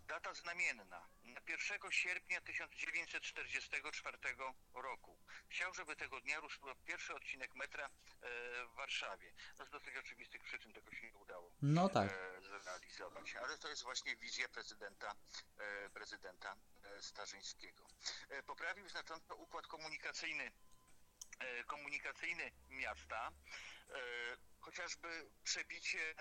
data 0.08 0.34
znamienna 0.34 1.08
na 1.24 1.42
1 1.48 1.92
sierpnia 1.92 2.42
1944 2.42 4.18
roku. 4.74 5.18
Chciał, 5.50 5.74
żeby 5.74 5.96
tego 5.96 6.22
dnia 6.22 6.40
ruszył 6.40 6.64
pierwszy 6.86 7.16
odcinek 7.16 7.56
metra 7.56 7.86
e, 7.86 7.90
w 8.66 8.74
Warszawie. 8.76 9.34
No 9.60 9.66
z 9.66 9.70
dosyć 9.70 9.96
oczywistych 9.98 10.44
przyczyn 10.44 10.74
tego 10.74 10.92
się 10.92 11.08
nie 11.12 11.18
udało 11.18 11.52
No 11.62 11.90
tak. 11.90 12.12
e, 12.12 12.42
zrealizować. 12.42 13.36
Ale 13.36 13.58
to 13.58 13.70
jest 13.70 13.84
właśnie 13.84 14.16
wizja 14.16 14.50
prezydenta, 14.50 15.16
e, 15.58 15.90
prezydenta 15.90 16.56
Starzyńskiego. 17.02 17.88
Poprawił 18.46 18.90
znacząco 18.90 19.36
układ 19.36 19.68
komunikacyjny 19.68 20.52
komunikacyjny 21.68 22.52
miasta, 22.70 23.32
chociażby 24.60 25.30
przebicie 25.44 26.16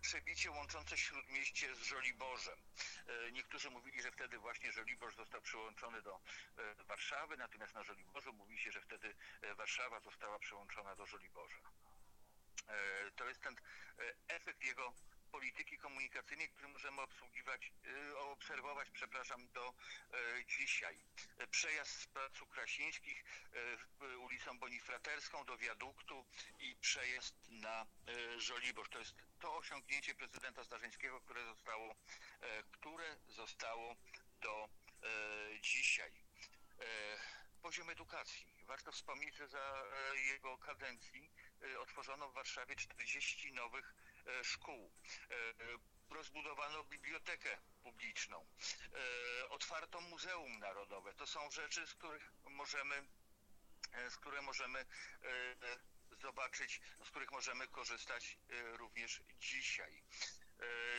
przebicie 0.00 0.50
łączące 0.50 0.96
Śródmieście 0.98 1.74
z 1.74 1.78
Żoliborzem. 1.82 2.58
E, 3.06 3.32
Niektórzy 3.32 3.70
mówili, 3.70 4.02
że 4.02 4.10
wtedy 4.12 4.38
właśnie 4.38 4.72
Żoliborz 4.72 5.16
został 5.16 5.42
przyłączony 5.42 6.02
do 6.02 6.20
e, 6.58 6.84
Warszawy, 6.84 7.36
natomiast 7.36 7.74
na 7.74 7.82
Żoliborzu 7.82 8.32
mówi 8.32 8.58
się, 8.58 8.72
że 8.72 8.80
wtedy 8.80 9.14
e, 9.42 9.54
Warszawa 9.54 10.00
została 10.00 10.38
przyłączona 10.38 10.96
do 10.96 11.06
Żoliborza. 11.06 11.58
E, 12.68 13.10
To 13.16 13.28
jest 13.28 13.40
ten 13.40 13.56
e, 13.98 14.14
efekt 14.28 14.62
jego 14.64 14.92
polityki 15.30 15.78
komunikacyjnej, 15.78 16.48
który 16.48 16.68
możemy 16.68 17.00
obsługiwać, 17.02 17.72
obserwować, 18.16 18.90
przepraszam, 18.90 19.48
do 19.52 19.74
dzisiaj. 20.58 21.00
Przejazd 21.50 22.00
z 22.00 22.06
Placu 22.06 22.46
Krasińskich 22.46 23.24
ulicą 24.18 24.58
Bonifraterską 24.58 25.44
do 25.44 25.58
wiaduktu 25.58 26.26
i 26.58 26.76
przejazd 26.76 27.34
na 27.50 27.86
Żoliborz. 28.36 28.88
To 28.88 28.98
jest 28.98 29.14
to 29.40 29.56
osiągnięcie 29.56 30.14
prezydenta 30.14 30.64
Starzyńskiego, 30.64 31.20
które 31.20 31.44
zostało, 31.44 31.94
e, 32.40 32.62
które 32.62 33.16
zostało 33.28 33.96
do 34.40 34.68
e, 35.02 35.60
dzisiaj. 35.60 36.12
E, 36.80 37.36
Poziom 37.62 37.90
edukacji. 37.90 38.46
Warto 38.66 38.92
wspomnieć, 38.92 39.36
że 39.36 39.48
za 39.48 39.82
jego 40.14 40.58
kadencji 40.58 41.30
otworzono 41.78 42.28
w 42.28 42.34
Warszawie 42.34 42.76
40 42.76 43.52
nowych 43.52 43.94
szkół. 44.42 44.92
Rozbudowano 46.10 46.84
bibliotekę 46.84 47.58
publiczną. 47.82 48.46
Otwarto 49.48 50.00
Muzeum 50.00 50.58
Narodowe. 50.58 51.14
To 51.14 51.26
są 51.26 51.50
rzeczy, 51.50 51.86
z 51.86 51.94
których 51.94 52.32
możemy, 52.44 53.06
z 54.10 54.16
które 54.16 54.42
możemy 54.42 54.86
zobaczyć, 56.22 56.80
z 57.04 57.10
których 57.10 57.30
możemy 57.32 57.68
korzystać 57.68 58.38
e, 58.48 58.76
również 58.76 59.22
dzisiaj. 59.40 60.02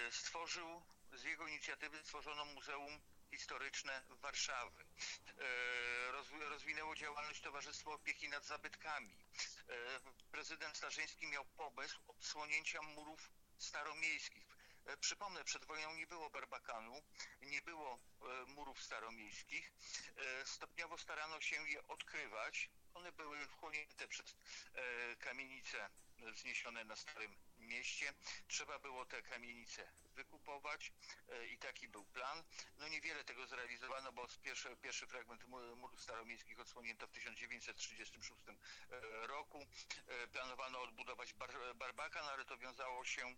E, 0.07 0.11
Stworzył, 0.11 0.83
z 1.13 1.23
jego 1.23 1.47
inicjatywy 1.47 2.03
stworzono 2.03 2.45
Muzeum 2.45 3.01
Historyczne 3.31 4.03
Warszawy. 4.09 4.85
E, 5.27 6.11
rozwi- 6.11 6.49
Rozwinęło 6.49 6.95
działalność 6.95 7.41
Towarzystwo 7.41 7.91
Opieki 7.93 8.29
nad 8.29 8.45
Zabytkami. 8.45 9.17
Prezydent 10.31 10.77
Starzyński 10.77 11.27
miał 11.27 11.45
pomysł 11.45 11.99
odsłonięcia 12.07 12.81
murów 12.81 13.31
staromiejskich. 13.57 14.47
Przypomnę, 14.99 15.43
przed 15.43 15.65
wojną 15.65 15.93
nie 15.93 16.07
było 16.07 16.29
Barbakanu, 16.29 17.01
nie 17.41 17.61
było 17.61 17.99
murów 18.47 18.83
staromiejskich. 18.83 19.71
Stopniowo 20.45 20.97
starano 20.97 21.41
się 21.41 21.69
je 21.69 21.87
odkrywać. 21.87 22.69
One 22.97 23.11
były 23.11 23.47
wchłonięte 23.47 24.07
przez 24.07 24.35
e, 24.73 25.15
kamienice 25.15 25.89
wzniesione 26.19 26.83
na 26.85 26.95
Starym 26.95 27.35
Mieście. 27.57 28.13
Trzeba 28.47 28.79
było 28.79 29.05
te 29.05 29.21
kamienice 29.21 29.87
wykupować 30.15 30.91
e, 31.29 31.47
i 31.47 31.57
taki 31.57 31.87
był 31.87 32.05
plan. 32.05 32.43
No 32.77 32.87
niewiele 32.87 33.23
tego 33.23 33.47
zrealizowano, 33.47 34.11
bo 34.11 34.27
pierwszy, 34.43 34.77
pierwszy 34.77 35.07
fragment 35.07 35.47
mu- 35.47 35.75
murów 35.75 36.01
staromiejskich 36.01 36.59
odsłonięto 36.59 37.07
w 37.07 37.11
1936 37.11 38.41
e, 38.49 39.27
roku. 39.27 39.65
Planowano 40.31 40.81
odbudować 40.81 41.33
bar, 41.33 41.51
Barbakan, 41.75 42.25
ale 42.27 42.45
to 42.45 42.57
wiązało 42.57 43.05
się 43.05 43.35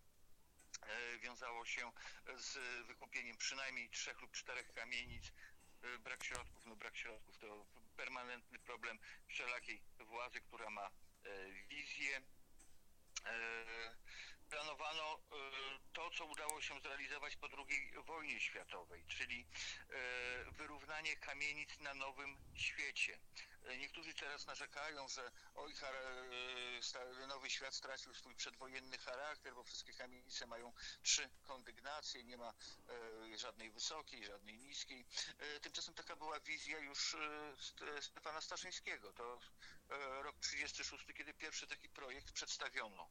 wiązało 1.22 1.66
się 1.66 1.92
z 2.36 2.58
wykupieniem 2.88 3.38
przynajmniej 3.38 3.90
trzech 3.90 4.22
lub 4.22 4.32
czterech 4.32 4.74
kamienic. 4.74 5.32
E, 5.82 6.00
Brak 6.00 6.24
środków, 6.24 6.66
no 6.66 6.76
brak 6.76 6.98
środków 6.98 7.38
to 7.38 7.66
permanentny 7.98 8.60
problem 8.60 9.00
wszelakiej 9.28 9.82
władzy, 10.00 10.42
która 10.42 10.70
ma 10.70 10.86
e, 10.86 11.52
wizję. 11.70 12.22
E, 13.26 14.00
Planowano 14.50 15.20
to, 15.94 16.10
co 16.10 16.26
udało 16.26 16.62
się 16.62 16.80
zrealizować 16.80 17.36
po 17.36 17.48
II 17.48 17.92
wojnie 18.06 18.40
światowej, 18.40 19.06
czyli 19.08 19.46
wyrównanie 20.52 21.16
kamienic 21.16 21.80
na 21.80 21.94
nowym 21.94 22.38
świecie. 22.54 23.20
E, 23.66 23.78
Niektórzy 23.78 24.14
teraz 24.14 24.48
narzekają, 24.48 25.08
że 25.08 25.32
oj, 25.56 25.74
e, 27.24 27.28
nowy 27.28 27.50
świat 27.50 27.76
stracił 27.76 28.14
swój 28.14 28.36
przedwojenny 28.36 28.98
charakter, 28.98 29.54
bo 29.56 29.64
wszystkie 29.64 29.94
kamienice 29.94 30.48
mają 30.48 30.74
trzy 31.04 31.30
kondygnacje, 31.44 32.24
nie 32.24 32.38
ma 32.38 32.54
e, 33.34 33.38
żadnej 33.38 33.72
wysokiej, 33.72 34.26
żadnej 34.26 34.58
niskiej. 34.58 35.06
Tymczasem 35.62 35.94
taka 35.94 36.16
była 36.16 36.40
wizja 36.40 36.80
już 36.80 37.16
St- 37.60 37.84
Stefana 38.02 38.42
Staszyńskiego. 38.42 39.14
To 39.14 39.40
rok 40.22 40.40
36, 40.40 41.06
kiedy 41.18 41.34
pierwszy 41.34 41.68
taki 41.68 41.90
projekt 41.90 42.32
przedstawiono. 42.32 43.10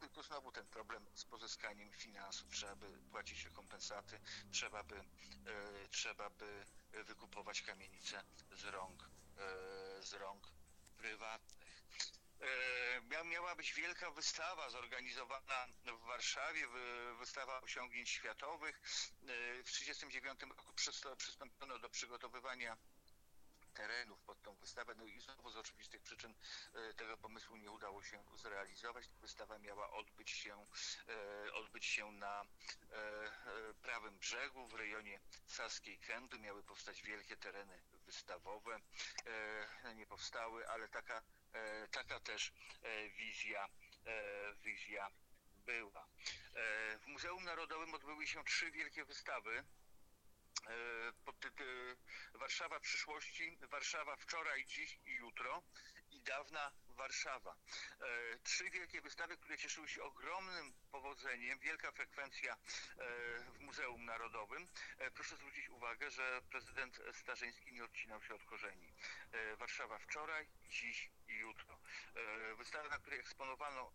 Tylko 0.00 0.22
znowu 0.22 0.52
ten 0.52 0.66
problem 0.66 1.06
z 1.14 1.24
pozyskaniem 1.24 1.92
finansów. 1.92 2.50
Trzeba 2.50 2.76
by 2.76 2.98
płacić 3.10 3.44
rekompensaty, 3.44 4.20
trzeba 4.52 4.82
by, 4.82 5.04
trzeba 5.90 6.30
by 6.30 6.66
wykupować 7.04 7.62
kamienice 7.62 8.24
z 8.52 8.64
rąk, 8.64 9.02
e, 9.38 10.02
z 10.02 10.12
rąk 10.12 10.46
prywatnych. 10.96 11.82
E, 12.40 13.00
mia- 13.00 13.24
Miała 13.24 13.54
być 13.54 13.74
wielka 13.74 14.10
wystawa 14.10 14.70
zorganizowana 14.70 15.66
w 15.86 16.00
Warszawie, 16.06 16.68
wy- 16.68 17.16
wystawa 17.18 17.60
osiągnięć 17.60 18.10
światowych. 18.10 18.76
E, 18.76 19.62
W 19.62 19.72
1939 19.72 20.40
roku 20.56 20.72
przystąpiono 21.16 21.78
do 21.78 21.90
przygotowywania 21.90 22.76
terenów 23.74 24.20
pod 24.22 24.42
tą 24.42 24.54
wystawę, 24.54 24.94
no 24.94 25.04
i 25.04 25.20
znowu 25.20 25.50
z 25.50 25.56
oczywistych 25.56 26.02
przyczyn 26.02 26.34
tego 26.96 27.16
pomysłu 27.18 27.56
nie 27.56 27.70
udało 27.70 28.02
się 28.02 28.24
zrealizować. 28.36 29.08
Wystawa 29.20 29.58
miała 29.58 29.90
odbyć 29.90 30.30
się, 30.30 30.66
odbyć 31.56 31.86
się 31.86 32.12
na 32.12 32.42
e, 32.42 32.46
e, 32.94 33.74
prawym 33.82 34.18
brzegu, 34.18 34.68
w 34.68 34.74
rejonie 34.74 35.20
Saskiej 35.46 35.98
Kędy. 35.98 36.38
Miały 36.38 36.62
powstać 36.62 37.02
wielkie 37.02 37.36
tereny 37.36 37.82
wystawowe. 38.06 38.80
E, 39.84 39.94
Nie 39.94 40.06
powstały, 40.06 40.68
ale 40.68 40.88
taka, 40.88 41.22
taka 41.90 42.20
też 42.20 42.52
wizja, 43.18 43.68
wizja 44.64 45.10
była. 45.66 46.06
W 47.00 47.06
Muzeum 47.06 47.44
Narodowym 47.44 47.94
odbyły 47.94 48.26
się 48.26 48.44
trzy 48.44 48.70
wielkie 48.70 49.04
wystawy 49.04 49.64
pod 51.24 51.40
tytułem 51.40 51.96
Warszawa 52.34 52.80
przyszłości, 52.80 53.58
Warszawa 53.70 54.16
wczoraj, 54.16 54.64
dziś 54.66 54.98
i 55.06 55.10
jutro 55.10 55.62
i 56.10 56.20
dawna 56.20 56.72
Warszawa. 56.96 57.56
E, 58.00 58.38
Trzy 58.38 58.70
wielkie 58.70 59.00
wystawy, 59.00 59.36
które 59.36 59.58
cieszyły 59.58 59.88
się 59.88 60.02
ogromnym 60.02 60.72
powodzeniem, 60.90 61.58
wielka 61.58 61.92
frekwencja 61.92 62.52
e, 62.52 62.56
w 63.52 63.60
Muzeum 63.60 64.04
Narodowym. 64.04 64.68
E, 64.98 65.10
Proszę 65.10 65.36
zwrócić 65.36 65.68
uwagę, 65.68 66.10
że 66.10 66.42
prezydent 66.50 67.00
Starzyński 67.12 67.72
nie 67.72 67.84
odcinał 67.84 68.22
się 68.22 68.34
od 68.34 68.44
korzeni. 68.44 68.92
Warszawa 69.58 69.98
wczoraj, 69.98 70.48
dziś 70.68 71.10
i 71.28 71.34
jutro. 71.34 71.78
Wystawa, 72.58 72.88
na 72.88 72.98
której 72.98 73.20
eksponowano 73.20 73.92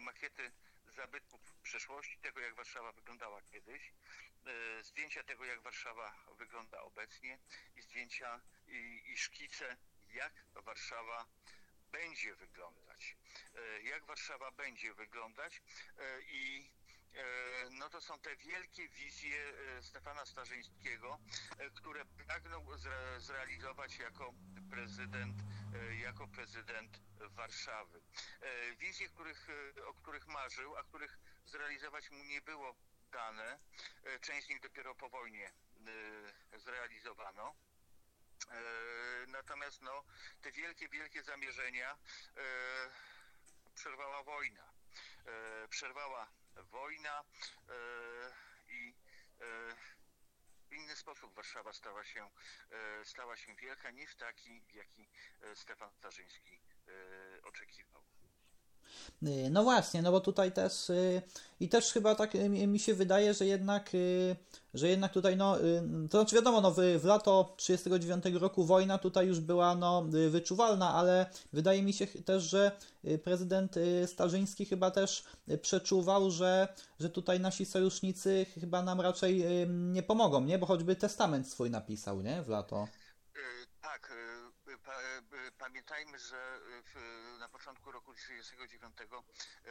makiety 0.00 0.52
zabytków 0.86 1.54
przeszłości, 1.62 2.18
tego 2.18 2.40
jak 2.40 2.54
Warszawa 2.54 2.92
wyglądała 2.92 3.42
kiedyś, 3.42 3.92
zdjęcia 4.82 5.22
tego 5.24 5.44
jak 5.44 5.60
Warszawa 5.62 6.16
wygląda 6.38 6.80
obecnie 6.82 7.38
i 7.76 7.82
zdjęcia 7.82 8.40
i, 8.66 9.02
i 9.06 9.16
szkice 9.16 9.76
jak 10.08 10.32
Warszawa 10.54 11.26
będzie 11.92 12.34
wyglądać. 12.34 13.16
E, 13.54 13.82
Jak 13.82 14.04
Warszawa 14.04 14.50
będzie 14.50 14.94
wyglądać 14.94 15.62
e, 15.98 16.20
i 16.22 16.70
e, 17.14 17.24
no 17.70 17.90
to 17.90 18.00
są 18.00 18.18
te 18.18 18.36
wielkie 18.36 18.88
wizje 18.88 19.52
Stefana 19.82 20.26
Starzyńskiego, 20.26 21.18
które 21.74 22.04
pragnął 22.04 22.76
zre, 22.76 23.20
zrealizować 23.20 23.98
jako 23.98 24.34
prezydent, 24.70 25.36
jako 26.02 26.28
prezydent 26.28 27.00
Warszawy. 27.20 28.00
Wizje, 28.78 29.08
których, 29.08 29.48
o 29.86 29.94
których 29.94 30.26
marzył, 30.26 30.76
a 30.76 30.82
których 30.82 31.18
zrealizować 31.46 32.10
mu 32.10 32.24
nie 32.24 32.42
było 32.42 32.76
dane, 33.12 33.58
część 34.20 34.46
z 34.46 34.50
nich 34.50 34.60
dopiero 34.60 34.94
po 34.94 35.08
wojnie 35.08 35.52
zrealizowano. 36.56 37.54
E, 38.50 39.26
Natomiast 39.26 39.82
no, 39.82 40.04
te 40.42 40.52
wielkie, 40.52 40.88
wielkie 40.88 41.22
zamierzenia 41.22 41.98
e, 42.36 42.40
przerwała 43.74 44.22
wojna. 44.22 44.72
E, 45.26 45.68
Przerwała 45.68 46.30
wojna 46.56 47.24
i 48.68 48.94
w 50.68 50.72
inny 50.72 50.96
sposób 50.96 51.34
Warszawa 51.34 51.72
stała 51.72 52.04
się, 52.04 52.30
stała 53.04 53.36
się 53.36 53.54
wielka, 53.54 53.90
nie 53.90 54.06
w 54.06 54.14
taki, 54.14 54.64
jaki 54.74 55.08
Stefan 55.54 55.92
Starzyński 55.92 56.60
oczekiwał. 57.42 58.02
Y, 59.22 59.50
No 59.50 59.62
właśnie, 59.62 60.02
no 60.02 60.12
bo 60.12 60.20
tutaj 60.20 60.52
też 60.52 60.90
y, 60.90 61.22
i 61.60 61.68
też 61.68 61.92
chyba 61.92 62.14
tak 62.14 62.34
y, 62.34 62.48
mi 62.48 62.78
się 62.78 62.94
wydaje, 62.94 63.34
że 63.34 63.46
jednak, 63.46 63.90
że 64.74 64.88
jednak 64.88 65.12
tutaj 65.12 65.36
no, 65.36 65.56
to 66.10 66.18
znaczy 66.18 66.36
wiadomo, 66.36 66.60
no 66.60 66.70
w, 66.70 66.76
w 67.00 67.04
lato 67.04 67.54
39 67.56 68.24
roku 68.34 68.64
wojna 68.64 68.98
tutaj 68.98 69.26
już 69.26 69.40
była 69.40 69.74
no 69.74 70.04
wyczuwalna, 70.30 70.94
ale 70.94 71.26
wydaje 71.52 71.82
mi 71.82 71.92
się 71.92 72.06
też, 72.06 72.42
że 72.42 72.72
prezydent 73.24 73.74
Starzyński 74.06 74.66
chyba 74.66 74.90
też 74.90 75.24
przeczuwał, 75.62 76.30
że, 76.30 76.68
że 77.00 77.10
tutaj 77.10 77.40
nasi 77.40 77.66
sojusznicy 77.66 78.46
chyba 78.60 78.82
nam 78.82 79.00
raczej 79.00 79.44
nie 79.68 80.02
pomogą, 80.02 80.40
nie? 80.40 80.58
Bo 80.58 80.66
choćby 80.66 80.96
testament 80.96 81.48
swój 81.48 81.70
napisał, 81.70 82.22
nie? 82.22 82.42
W 82.42 82.48
lato. 82.48 82.88
Tak, 83.82 84.12
pamiętajmy, 85.58 86.18
że 86.18 86.60
w, 86.84 87.36
na 87.38 87.48
początku 87.48 87.92
roku 87.92 88.14
1939 88.14 88.96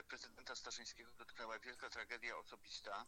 prezydenta 0.08 0.56
Starzyńskiego 0.56 1.12
dotknęła 1.18 1.60
wielka 1.60 1.90
tragedia 1.90 2.38
osobista. 2.38 3.06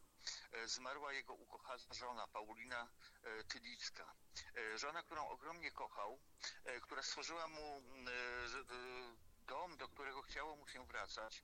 E, 0.52 0.68
Zmarła 0.68 1.14
jego 1.14 1.34
ukochana 1.34 1.78
żona 1.92 2.28
Paulina 2.28 2.88
e, 3.24 3.44
Tylicka. 3.44 4.14
E, 4.56 4.78
Żona, 4.78 5.04
którą 5.04 5.28
ogromnie 5.28 5.72
kochał, 5.72 6.20
e, 6.66 6.82
która 6.82 7.04
stworzyła 7.04 7.48
mu 7.48 7.62
e, 7.62 8.12
e, 8.12 9.16
dom, 9.48 9.78
do 9.78 9.88
którego 9.88 10.22
chciało 10.22 10.56
mu 10.56 10.68
się 10.68 10.86
wracać. 10.86 11.44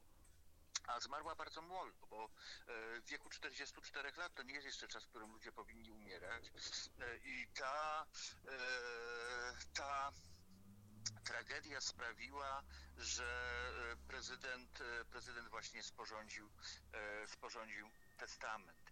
A 0.87 0.99
zmarła 0.99 1.35
bardzo 1.35 1.61
młodo, 1.61 2.07
bo 2.09 2.25
e, 2.25 3.01
w 3.01 3.05
wieku 3.05 3.29
44 3.29 4.11
lat 4.17 4.33
to 4.35 4.43
nie 4.43 4.53
jest 4.53 4.65
jeszcze 4.65 4.87
czas, 4.87 5.03
w 5.03 5.09
którym 5.09 5.31
ludzie 5.31 5.51
powinni 5.51 5.91
umierać. 5.91 6.51
E, 6.99 7.17
I 7.17 7.47
ta, 7.47 8.05
e, 8.47 8.57
ta 9.73 10.11
tragedia 11.23 11.81
sprawiła, 11.81 12.63
że 12.97 13.25
e, 13.91 13.95
prezydent, 14.07 14.81
e, 14.81 15.05
prezydent 15.05 15.49
właśnie 15.49 15.83
sporządził, 15.83 16.49
e, 16.93 17.27
sporządził 17.27 17.89
testament. 18.17 18.91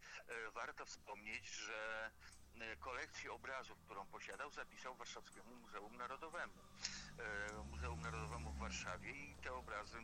Warto 0.54 0.86
wspomnieć, 0.86 1.48
że 1.48 2.12
kolekcję 2.80 3.32
obrazów, 3.32 3.78
którą 3.86 4.06
posiadał, 4.06 4.52
zapisał 4.52 4.96
Warszawskiemu 4.96 5.56
Muzeum 5.56 5.98
Narodowemu. 5.98 6.54
Muzeum 7.66 8.02
Narodowemu 8.02 8.52
w 8.52 8.60
Warszawie 8.60 9.12
i 9.12 9.36
te 9.36 9.54
obrazy 9.54 9.98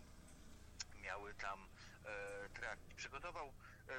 miały 0.95 1.33
tam 1.33 1.69
trafić. 2.53 2.93
Przygotował, 2.93 3.53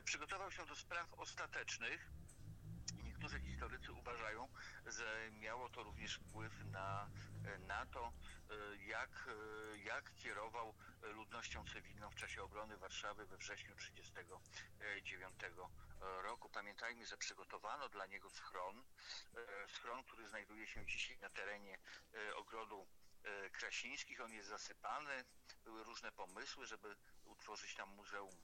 przygotował 0.04 0.50
się 0.50 0.66
do 0.66 0.76
spraw 0.76 1.14
ostatecznych. 1.14 2.10
Niektórzy 3.18 3.40
historycy 3.40 3.92
uważają, 3.92 4.48
że 4.86 5.30
miało 5.30 5.68
to 5.68 5.82
również 5.82 6.14
wpływ 6.14 6.64
na, 6.64 7.10
na 7.66 7.86
to, 7.86 8.12
e, 8.50 8.76
jak, 8.76 9.28
e, 9.28 9.78
jak 9.78 10.14
kierował 10.14 10.74
ludnością 11.02 11.64
cywilną 11.64 12.10
w 12.10 12.14
czasie 12.14 12.42
obrony 12.42 12.76
Warszawy 12.76 13.26
we 13.26 13.36
wrześniu 13.36 13.74
1939 13.76 15.68
roku. 16.00 16.48
Pamiętajmy, 16.48 17.06
że 17.06 17.16
przygotowano 17.16 17.88
dla 17.88 18.06
niego 18.06 18.30
schron, 18.30 18.84
e, 19.34 19.68
schron, 19.68 20.04
który 20.04 20.28
znajduje 20.28 20.66
się 20.66 20.86
dzisiaj 20.86 21.18
na 21.18 21.28
terenie 21.30 21.78
ogrodu 22.34 22.86
Krasińskich. 23.52 24.20
On 24.20 24.32
jest 24.32 24.48
zasypany. 24.48 25.24
Były 25.64 25.84
różne 25.84 26.12
pomysły, 26.12 26.66
żeby 26.66 26.96
utworzyć 27.24 27.74
tam 27.74 27.88
muzeum 27.88 28.36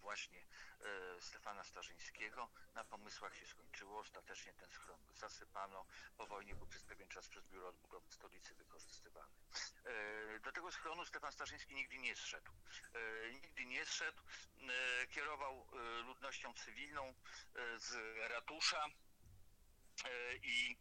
właśnie 0.00 0.46
e, 0.80 1.20
Stefana 1.20 1.64
Starzyńskiego. 1.64 2.50
Na 2.74 2.84
pomysłach 2.84 3.36
się 3.36 3.46
skończyło. 3.46 3.98
Ostatecznie 3.98 4.54
ten 4.54 4.70
schron 4.70 5.00
zasypano. 5.14 5.86
Po 6.16 6.26
wojnie 6.26 6.54
był 6.54 6.66
przez 6.66 6.84
pewien 6.84 7.08
czas 7.08 7.28
przez 7.28 7.44
Biuro 7.46 7.68
Odbudowy 7.68 8.12
Stolicy 8.12 8.54
wykorzystywany. 8.54 9.32
E, 9.84 10.40
do 10.40 10.52
tego 10.52 10.72
schronu 10.72 11.04
Stefan 11.04 11.32
Starzyński 11.32 11.74
nigdy 11.74 11.98
nie 11.98 12.16
zszedł. 12.16 12.52
E, 12.94 13.32
nigdy 13.32 13.64
nie 13.64 13.86
zszedł. 13.86 14.22
Kierował 15.10 15.66
ludnością 16.04 16.54
cywilną 16.54 17.14
z 17.76 17.94
ratusza 18.30 18.86
i 20.42 20.76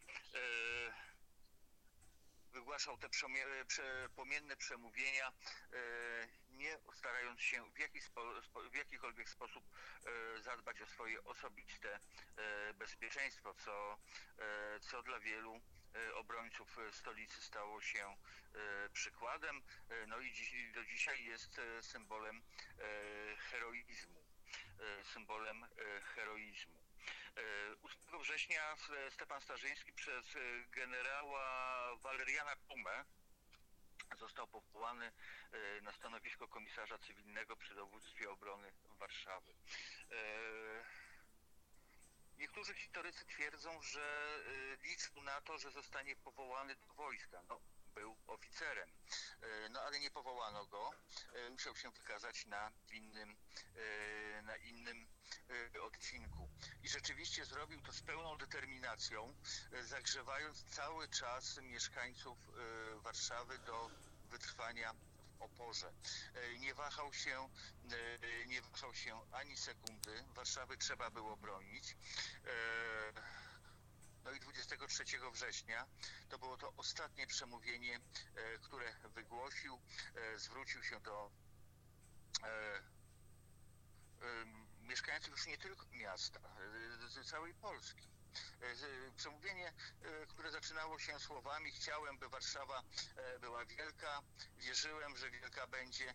wygłaszał 2.52 2.98
te 2.98 3.10
przemie- 3.10 3.66
prze, 3.68 4.10
płomienne 4.16 4.58
przemówienia, 4.58 5.28
e, 5.28 6.28
nie 6.50 6.78
starając 6.94 7.42
się 7.42 7.72
w, 7.72 7.80
jakiś 7.80 8.04
w 8.72 8.76
jakikolwiek 8.76 9.30
sposób 9.30 9.64
e, 10.06 10.42
zadbać 10.42 10.82
o 10.82 10.86
swoje 10.86 11.24
osobiste 11.24 12.00
e, 12.38 12.74
bezpieczeństwo, 12.74 13.54
co, 13.54 13.98
co 14.82 15.04
dla 15.04 15.20
wielu 15.20 15.62
obrońców 16.14 16.78
stolicy 16.92 17.42
stało 17.42 17.82
się 17.82 18.18
przykładem, 18.94 19.62
no 20.08 20.20
i 20.20 20.32
do 20.74 20.86
dzisiaj 20.86 21.26
jest 21.26 21.62
symbolem 21.82 22.42
heroizmu, 23.38 24.24
symbolem 25.04 25.66
heroizmu. 26.04 26.81
E, 27.38 27.41
8 27.84 28.20
września 28.22 28.74
e, 28.74 29.12
Stefan 29.12 29.41
Starzyński 29.41 29.94
przez 29.94 30.36
e, 30.36 30.39
generała 30.72 31.96
Waleriana 31.96 32.56
Kumę 32.56 33.06
został 34.20 34.48
powołany 34.48 35.12
e, 35.52 35.82
na 35.82 35.91
stanowisko 35.91 36.48
komisarza 36.48 36.98
cywilnego 36.98 37.56
przy 37.56 37.76
dowództwie 37.76 38.30
obrony 38.30 38.72
Warszawy. 39.00 39.54
Niektórzy 42.38 42.74
historycy 42.74 43.26
twierdzą, 43.26 43.82
że 43.82 44.38
liczył 44.84 45.24
na 45.24 45.41
to, 45.41 45.58
że 45.58 45.72
zostanie 45.72 46.15
powołany 46.15 46.76
do 46.76 46.94
wojska. 46.94 47.41
No, 47.50 47.62
był 47.96 48.18
oficerem, 48.28 48.90
E, 49.42 49.70
no 49.70 49.82
ale 49.82 50.00
nie 50.00 50.12
powołano 50.12 50.66
go. 50.66 50.92
E, 51.34 51.50
Musiał 51.50 51.76
się 51.76 51.92
wykazać 51.92 52.46
na 52.46 52.72
innym, 52.92 53.36
e, 53.76 54.42
na 54.42 54.56
innym 54.56 55.08
odcinku. 55.82 56.50
I 56.84 56.90
rzeczywiście 56.90 57.46
zrobił 57.46 57.82
to 57.82 57.94
z 57.94 58.02
pełną 58.02 58.38
determinacją, 58.38 59.34
zagrzewając 59.82 60.64
cały 60.64 61.08
czas 61.08 61.58
mieszkańców 61.58 62.38
Warszawy 62.96 63.60
do 63.60 63.90
wytrwania 64.30 64.94
w 64.94 65.42
oporze. 65.42 65.94
Nie 66.60 66.74
wahał 66.74 67.14
się, 67.14 67.50
nie 68.48 68.62
wahał 68.62 68.94
się 68.94 69.22
ani 69.32 69.58
sekundy. 69.58 70.24
Warszawy 70.36 70.78
trzeba 70.78 71.10
było 71.10 71.38
bronić. 71.38 71.96
No 74.24 74.32
i 74.32 74.40
23 74.40 75.04
września 75.34 75.88
to 76.30 76.40
było 76.40 76.58
to 76.58 76.74
ostatnie 76.78 77.28
przemówienie, 77.28 77.96
e, 77.96 78.58
które 78.58 78.94
wygłosił. 79.16 79.80
E, 80.16 80.40
Zwrócił 80.40 80.84
się 80.84 81.00
do 81.00 81.32
e, 82.44 82.82
mieszkańców 84.82 85.32
już 85.32 85.48
nie 85.48 85.58
tylko 85.58 85.86
miasta, 85.92 86.40
całej 87.26 87.54
Polski. 87.54 88.08
Przemówienie, 89.18 89.74
które 90.28 90.52
zaczynało 90.52 91.00
się 91.00 91.20
słowami 91.20 91.72
chciałem, 91.72 92.18
by 92.18 92.30
Warszawa 92.30 92.84
była 93.42 93.66
wielka, 93.66 94.22
wierzyłem, 94.58 95.18
że 95.18 95.32
wielka 95.32 95.68
będzie. 95.68 96.14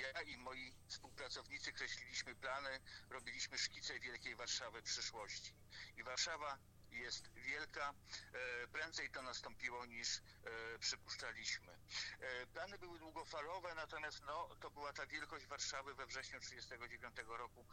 Ja 0.00 0.22
i 0.22 0.36
moi 0.36 0.74
współpracownicy 0.88 1.72
kreśliliśmy 1.72 2.34
plany, 2.34 2.80
robiliśmy 3.10 3.58
szkice 3.58 4.00
wielkiej 4.00 4.36
Warszawy 4.36 4.82
przyszłości. 4.82 5.54
I 5.96 6.02
Warszawa 6.02 6.58
jest 6.90 7.28
wielka, 7.34 7.94
e, 8.32 8.68
prędzej 8.68 9.10
to 9.10 9.22
nastąpiło 9.22 9.86
niż 9.86 10.18
e, 10.18 10.78
przypuszczaliśmy. 10.78 11.78
E, 12.20 12.46
Plany 12.46 12.78
były 12.78 12.98
długofalowe, 12.98 13.74
natomiast 13.74 14.22
no, 14.26 14.48
to 14.60 14.70
była 14.70 14.92
ta 14.92 15.06
wielkość 15.06 15.46
Warszawy 15.46 15.94
we 15.94 16.06
wrześniu 16.06 16.40
1939 16.40 17.38
roku, 17.38 17.66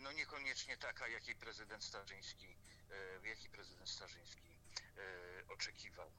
no 0.00 0.12
niekoniecznie 0.12 0.76
taka, 0.76 1.08
jakiej 1.08 1.36
prezydent 1.36 1.84
Starzyński, 1.84 2.56
jakiej 3.24 3.50
prezydent 3.50 3.90
Starzyński 3.90 4.58
oczekiwał. 5.48 6.12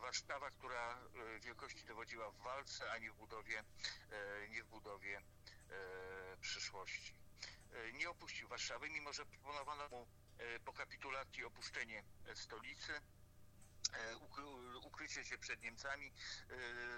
Warszawa, 0.00 0.50
która 0.50 0.98
wielkości 1.40 1.84
dowodziła 1.84 2.30
w 2.30 2.36
walce, 2.36 2.92
a 2.92 2.98
nie 2.98 3.10
w 3.10 3.16
budowie, 3.16 3.64
nie 4.50 4.64
w 4.64 4.66
budowie 4.66 5.22
przyszłości. 6.40 7.14
Nie 7.92 8.10
opuścił 8.10 8.48
Warszawy, 8.48 8.90
mimo 8.90 9.12
że 9.12 9.26
proponowano 9.26 9.88
mu 9.88 10.06
po 10.64 10.72
kapitulacji 10.72 11.44
opuszczenie 11.44 12.04
e, 12.26 12.36
stolicy, 12.36 12.92
e, 13.92 14.14
ukry- 14.16 14.76
ukrycie 14.86 15.24
się 15.24 15.38
przed 15.38 15.62
Niemcami. 15.62 16.12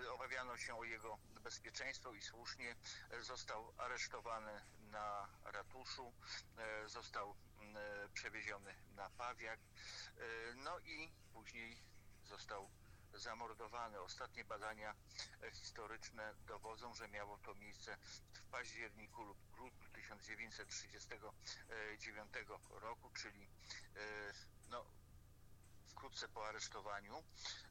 E, 0.05 0.11
Obawiano 0.13 0.57
się 0.57 0.75
o 0.79 0.85
jego 0.85 1.19
bezpieczeństwo 1.43 2.13
i 2.15 2.23
słusznie. 2.23 2.77
E, 3.11 3.23
został 3.23 3.73
aresztowany 3.79 4.61
na 4.91 5.29
ratuszu, 5.45 6.13
e, 6.59 6.89
został 6.89 7.37
m, 7.61 7.77
e, 7.77 8.09
przewieziony 8.15 8.75
na 8.97 9.11
Pawiak, 9.11 9.61
e, 9.61 10.55
no 10.55 10.79
i 10.81 11.13
później 11.33 11.83
został 12.25 12.71
zamordowany. 13.15 14.01
Ostatnie 14.01 14.45
badania 14.45 14.95
e, 15.43 15.51
historyczne 15.51 16.35
dowodzą, 16.47 16.95
że 16.95 17.09
miało 17.09 17.39
to 17.39 17.55
miejsce 17.55 17.97
w 18.33 18.43
październiku 18.51 19.23
lub 19.23 19.39
grudniu 19.53 19.89
1939 19.89 22.33
roku, 22.71 23.11
czyli 23.11 23.43
e, 23.43 23.47
no, 24.71 24.85
wkrótce 26.03 26.29
po 26.29 26.49
aresztowaniu. 26.49 27.23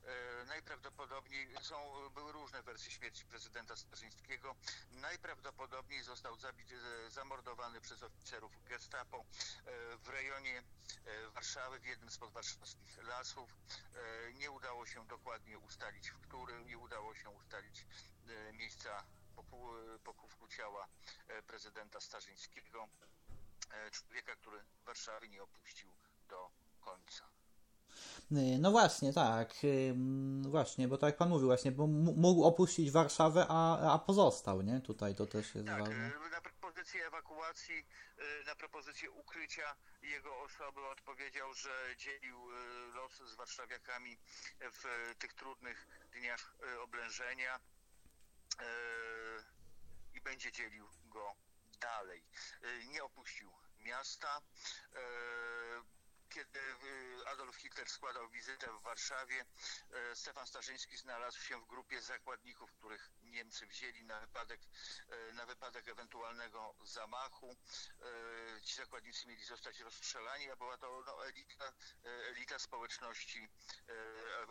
E, 0.04 0.46
najprawdopodobniej 0.46 1.48
są, 1.62 1.76
były 2.10 2.32
różne 2.32 2.64
wersje 2.64 2.92
śmierci 2.92 3.26
prezydenta 3.26 3.76
Starzyńskiego. 3.76 4.56
Najprawdopodobniej 4.92 6.04
został 6.04 6.34
e, 6.34 7.10
zamordowany 7.10 7.82
przez 7.82 8.04
oficerów 8.04 8.64
gestapo 8.64 9.18
e, 9.18 9.98
w 9.98 10.10
rejonie 10.10 10.64
Warszawy, 11.34 11.80
w 11.80 11.86
jednym 11.86 12.12
z 12.12 12.18
podwarszawskich 12.18 13.04
lasów. 13.04 13.56
Nie 14.34 14.52
udało 14.52 14.86
się 14.86 15.08
dokładnie 15.08 15.60
ustalić, 15.60 16.10
w 16.10 16.20
którym, 16.20 16.68
nie 16.68 16.78
udało 16.78 17.16
się 17.16 17.30
ustalić 17.30 17.86
miejsca 18.54 19.04
pochówku 20.04 20.48
ciała 20.48 20.88
prezydenta 21.48 22.00
Starzyńskiego, 22.00 22.88
człowieka, 23.92 24.36
który 24.36 24.64
Warszawy 24.86 25.30
nie 25.30 25.44
opuścił 25.44 25.92
do 26.30 26.52
końca. 26.82 27.41
Y, 28.32 28.58
No 28.60 28.72
właśnie, 28.72 29.14
tak. 29.14 29.54
Właśnie, 30.42 30.88
bo 30.88 30.98
tak 30.98 31.08
jak 31.08 31.18
pan 31.18 31.30
mówił, 31.30 31.48
właśnie, 31.48 31.72
bo 31.72 31.88
mógł 31.88 32.44
opuścić 32.44 32.92
Warszawę, 32.92 33.46
a, 33.50 33.94
a 33.94 34.00
pozostał, 34.00 34.62
nie? 34.62 34.82
Tutaj 34.82 35.16
to 35.16 35.26
też 35.26 35.56
jest 35.56 35.68
Tak, 35.68 35.80
ważne. 35.80 35.96
e, 36.26 36.30
na 36.30 36.42
propozycję 36.42 37.08
ewakuacji, 37.08 37.86
e, 38.18 38.46
na 38.46 38.56
propozycję 38.56 39.12
ukrycia 39.12 39.76
jego 40.02 40.38
osoby 40.42 40.88
odpowiedział, 40.92 41.54
że 41.54 41.70
dzielił 41.98 42.38
los 42.96 43.32
z 43.32 43.36
warszawiakami 43.36 44.18
w 44.60 45.14
tych 45.20 45.34
trudnych 45.34 45.88
dniach 46.14 46.56
oblężenia 46.84 47.60
i 50.14 50.22
będzie 50.22 50.52
dzielił 50.52 50.88
go 51.06 51.36
dalej. 51.82 52.24
Nie 52.92 53.04
opuścił 53.04 53.52
miasta. 53.80 54.42
Kiedy 56.32 56.60
e, 56.60 57.30
Adolf 57.30 57.56
Hitler 57.56 57.90
składał 57.90 58.30
wizytę 58.30 58.68
w 58.80 58.82
Warszawie, 58.82 59.46
e, 59.92 60.16
Stefan 60.16 60.48
Starzyński 60.48 60.98
znalazł 60.98 61.42
się 61.42 61.62
w 61.62 61.68
grupie 61.68 62.02
zakładników, 62.02 62.72
których 62.74 63.12
Niemcy 63.22 63.68
wzięli 63.68 64.04
na 64.04 64.20
wypadek, 64.20 64.62
e, 65.10 65.34
na 65.34 65.46
wypadek 65.46 65.88
ewentualnego 65.88 66.76
zamachu. 66.84 67.56
Ci 68.64 68.76
zakładnicy 68.76 69.28
mieli 69.28 69.46
zostać 69.46 69.80
rozstrzelani, 69.80 70.52
a 70.52 70.56
była 70.56 70.78
to 70.78 71.04
no, 71.06 71.26
elita, 71.26 71.74
elita 72.04 72.60
społeczności, 72.60 73.50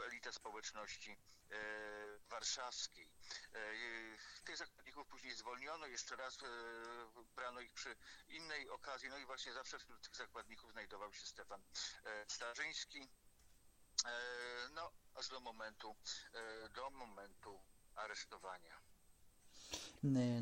elita 0.07 0.33
społeczności 0.33 1.17
warszawskiej. 2.29 3.09
E, 3.55 3.59
Tych 4.45 4.57
zakładników 4.57 5.07
później 5.07 5.35
zwolniono, 5.35 5.87
jeszcze 5.87 6.17
raz 6.17 6.39
e, 6.43 6.47
brano 7.37 7.61
ich 7.61 7.73
przy 7.73 7.97
innej 8.29 8.69
okazji, 8.71 9.09
no 9.09 9.19
i 9.19 9.27
właśnie 9.27 9.53
zawsze 9.53 9.79
wśród 9.79 10.03
tych 10.03 10.17
zakładników 10.17 10.73
znajdował 10.73 11.13
się 11.13 11.27
Stefan 11.27 11.63
e, 12.05 12.25
Starzyński. 12.29 13.09
E, 14.07 14.11
No, 14.75 14.91
aż 15.15 15.29
do 15.29 15.41
momentu, 15.41 15.97
e, 16.35 16.69
do 16.69 16.91
momentu 16.91 17.61
aresztowania. 17.95 18.81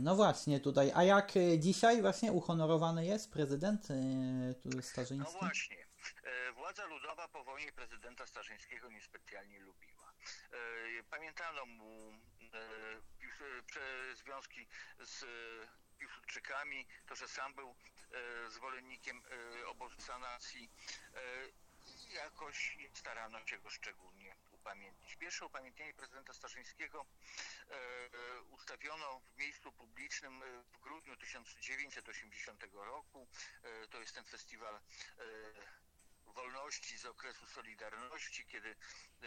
No 0.00 0.16
właśnie, 0.16 0.60
tutaj. 0.60 0.92
A 0.94 1.02
jak 1.04 1.32
dzisiaj 1.58 2.00
właśnie 2.02 2.32
uhonorowany 2.32 3.06
jest 3.06 3.32
prezydent 3.32 3.86
tu 4.62 4.68
No 4.76 4.82
Starzyński? 4.82 5.38
właśnie. 5.40 5.86
E, 6.24 6.52
Władza 6.52 6.84
ludowa 6.86 7.28
po 7.28 7.44
wojnie 7.44 7.72
prezydenta 7.72 8.26
Starzyńskiego 8.26 8.90
niespecjalnie 8.90 9.60
lubiła. 9.60 9.97
E, 10.52 11.02
Pamiętano 11.10 11.66
mu 11.66 12.12
e, 12.54 13.62
prze- 13.66 14.14
związki 14.16 14.66
z 14.98 15.22
e, 15.22 15.26
Piłsudczykami, 15.98 16.86
to, 17.06 17.14
że 17.16 17.28
sam 17.28 17.54
był 17.54 17.74
e, 18.46 18.50
zwolennikiem 18.50 19.22
e, 19.60 19.66
obozu 19.66 20.00
sanacji 20.00 20.70
e, 21.14 21.48
i 22.08 22.12
jakoś 22.12 22.76
starano 22.94 23.46
się 23.46 23.58
go 23.58 23.70
szczególnie 23.70 24.36
upamiętnić. 24.52 25.16
Pierwsze 25.16 25.46
upamiętnienie 25.46 25.94
prezydenta 25.94 26.32
Starzyńskiego 26.32 27.06
e, 27.70 27.74
e, 27.74 28.40
ustawiono 28.42 29.20
w 29.20 29.38
miejscu 29.38 29.72
publicznym 29.72 30.42
e, 30.42 30.62
w 30.72 30.78
grudniu 30.78 31.16
1980 31.16 32.64
roku. 32.72 33.26
E, 33.62 33.88
To 33.88 34.00
jest 34.00 34.14
ten 34.14 34.24
festiwal 34.24 34.74
e, 34.76 34.80
wolności 36.26 36.98
z 36.98 37.04
okresu 37.06 37.46
Solidarności, 37.46 38.44
kiedy 38.46 38.70
e, 38.70 39.26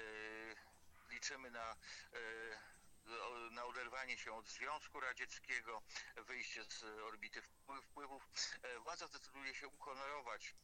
liczymy 1.12 1.52
na, 1.52 1.76
e, 2.13 3.52
na 3.52 3.65
oderwanie 3.65 4.17
się 4.17 4.34
od 4.34 4.47
Związku 4.50 5.00
Radzieckiego, 5.00 5.82
wyjście 6.15 6.63
z 6.63 6.84
orbity 6.84 7.41
wpły- 7.41 7.82
wpływów. 7.82 8.28
E, 8.63 8.80
Władza 8.80 9.08
zdecyduje 9.08 9.56
się 9.56 9.67
uhonorować 9.67 10.56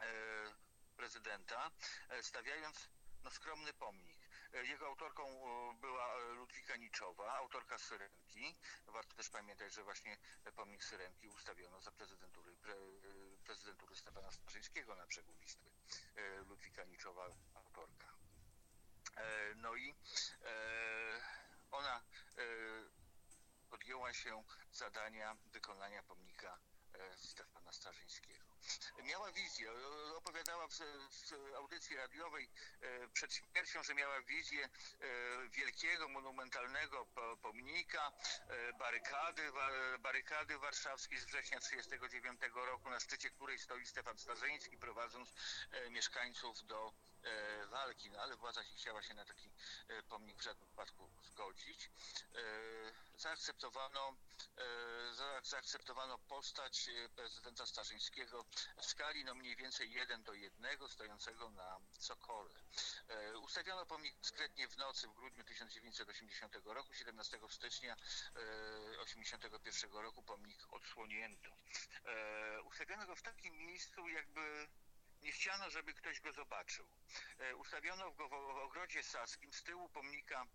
e, 0.00 0.04
prezydenta, 0.96 1.70
stawiając 2.22 2.88
no, 3.22 3.30
skromny 3.30 3.72
pomnik. 3.72 4.18
Jego 4.52 4.86
autorką 4.86 5.24
była 5.80 6.16
Ludwika 6.16 6.76
Niczowa, 6.76 7.34
autorka 7.34 7.78
Syrenki. 7.78 8.56
Warto 8.86 9.16
też 9.16 9.28
pamiętać, 9.30 9.72
że 9.72 9.84
właśnie 9.84 10.18
pomnik 10.56 10.84
Syrenki 10.84 11.28
ustawiono 11.28 11.80
za 11.80 11.90
prezydentury, 11.92 12.56
pre, 12.56 12.74
prezydentury 13.44 13.96
Stefana 13.96 14.30
Starzyńskiego 14.30 14.94
na 14.94 15.06
brzegu 15.06 15.34
Wisły. 15.34 15.70
Ludwika 16.48 16.84
Niczowa, 16.84 17.26
autorka. 17.54 18.19
E, 19.16 19.54
No 19.54 19.76
i 19.76 19.94
e, 20.44 20.52
ona 21.70 21.96
e, 21.96 22.42
podjęła 23.70 24.12
się 24.12 24.44
zadania 24.72 25.36
wykonania 25.52 26.02
pomnika 26.02 26.58
Stefana 27.16 27.72
Starzyńskiego. 27.72 28.44
Miała 29.04 29.32
wizję, 29.32 29.72
opowiadała 30.16 30.68
w, 30.68 30.72
w 31.10 31.54
audycji 31.54 31.96
radiowej 31.96 32.50
przed 33.12 33.34
śmiercią, 33.34 33.82
że 33.82 33.94
miała 33.94 34.22
wizję 34.22 34.68
wielkiego, 35.50 36.08
monumentalnego 36.08 37.06
po- 37.06 37.36
pomnika, 37.36 38.12
barykady, 38.78 39.52
barykady 39.98 40.58
warszawskiej 40.58 41.18
z 41.18 41.24
września 41.24 41.60
1939 41.60 42.54
roku, 42.54 42.90
na 42.90 43.00
szczycie 43.00 43.30
której 43.30 43.58
stoi 43.58 43.86
Stefan 43.86 44.18
Starzyński, 44.18 44.78
prowadząc 44.78 45.32
mieszkańców 45.90 46.66
do 46.66 46.92
walki, 47.70 48.10
no 48.10 48.18
ale 48.20 48.36
władza 48.36 48.62
nie 48.62 48.72
chciała 48.74 49.02
się 49.02 49.14
na 49.14 49.24
taki 49.24 49.50
e, 49.88 50.02
pomnik 50.02 50.38
w 50.38 50.42
żadnym 50.42 50.68
wypadku 50.68 51.10
zgodzić. 51.22 51.90
E, 52.34 52.40
Zaakceptowano, 53.16 54.16
e, 54.58 55.14
za- 55.14 55.40
zaakceptowano 55.44 56.18
postać 56.18 56.88
e, 56.88 57.08
prezydenta 57.08 57.66
Starzyńskiego 57.66 58.44
w 58.76 58.84
skali 58.86 59.24
no 59.24 59.34
mniej 59.34 59.56
więcej 59.56 59.92
1 59.92 60.22
do 60.22 60.34
1, 60.34 60.88
stojącego 60.88 61.50
na 61.50 61.78
Sokole. 61.98 62.50
E, 63.08 63.38
Ustawiono 63.38 63.86
pomnik 63.86 64.18
dyskretnie 64.18 64.68
w 64.68 64.76
nocy 64.76 65.08
w 65.08 65.14
grudniu 65.14 65.44
1980 65.44 66.56
roku, 66.64 66.94
17 66.94 67.38
stycznia 67.50 67.96
1981 67.96 69.92
roku 70.02 70.22
pomnik 70.22 70.72
odsłonięto. 70.72 71.48
E, 72.04 72.62
Ustawiono 72.62 73.06
go 73.06 73.16
w 73.16 73.22
takim 73.22 73.56
miejscu, 73.58 74.08
jakby 74.08 74.68
nie 75.22 75.32
chciano, 75.32 75.70
żeby 75.70 75.94
ktoś 75.94 76.20
go 76.20 76.32
zobaczył. 76.32 76.86
E, 77.38 77.56
Ustawiono 77.56 78.12
go 78.12 78.28
w 78.28 78.32
ogrodzie 78.32 79.02
saskim 79.02 79.52
z 79.52 79.62
tyłu 79.62 79.88
pomnika 79.88 80.46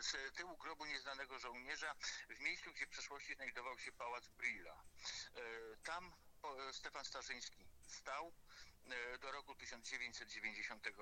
z 0.00 0.34
tyłu 0.36 0.56
grobu 0.56 0.86
nieznanego 0.86 1.38
żołnierza, 1.38 1.94
w 2.28 2.40
miejscu, 2.40 2.72
gdzie 2.72 2.86
w 2.86 2.90
przeszłości 2.90 3.34
znajdował 3.34 3.78
się 3.78 3.92
pałac 3.92 4.28
Brilla. 4.28 4.82
E, 5.34 5.40
Tam 5.82 6.12
Stefan 6.72 7.04
Starzyński 7.04 7.66
stał 7.82 8.32
e, 8.86 9.18
do 9.18 9.32
roku 9.32 9.54
1990 9.54 10.86
e, 10.86 10.92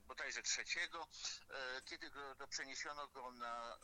bodajże 0.00 0.42
trzeciego, 0.42 1.08
e, 1.50 1.82
kiedy 1.84 2.10
go, 2.10 2.48
przeniesiono 2.48 3.08
go 3.08 3.32
na 3.32 3.74
e, 3.74 3.78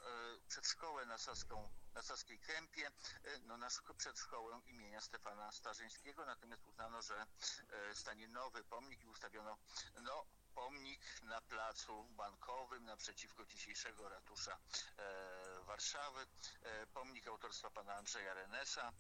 przedszkołę 0.49 1.07
na, 1.07 1.19
Saską, 1.19 1.71
na 1.97 2.03
Saskiej 2.03 2.39
Kępie, 2.39 2.87
e, 3.25 3.39
no, 3.39 3.57
na 3.57 3.69
szko- 3.69 3.95
przedszkołę 3.95 4.61
imienia 4.67 5.01
Stefana 5.01 5.53
Starzyńskiego, 5.53 6.27
natomiast 6.27 6.65
uznano, 6.65 7.03
że 7.03 7.27
e, 7.71 7.95
stanie 7.95 8.29
nowy 8.29 8.65
pomnik 8.65 9.05
i 9.05 9.09
ustawiono 9.09 9.57
no, 10.03 10.27
pomnik 10.55 11.23
na 11.23 11.41
placu 11.41 12.05
bankowym 12.05 12.85
naprzeciwko 12.85 13.47
dzisiejszego 13.47 14.09
ratusza 14.09 14.59
e, 14.99 15.65
Warszawy, 15.65 16.27
e, 16.63 16.87
pomnik 16.87 17.27
autorstwa 17.27 17.71
pana 17.71 17.95
Andrzeja 17.95 18.35
Renesa, 18.35 18.93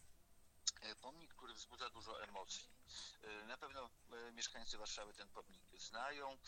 e, 0.80 0.94
pomnik, 0.94 1.35
który 1.35 1.54
wzbudza 1.54 1.90
dużo 1.90 2.22
emocji. 2.22 2.76
Na 3.46 3.56
pewno 3.56 3.90
mieszkańcy 4.32 4.78
Warszawy 4.78 5.14
ten 5.14 5.28
pomnik 5.28 5.62
znają. 5.78 6.38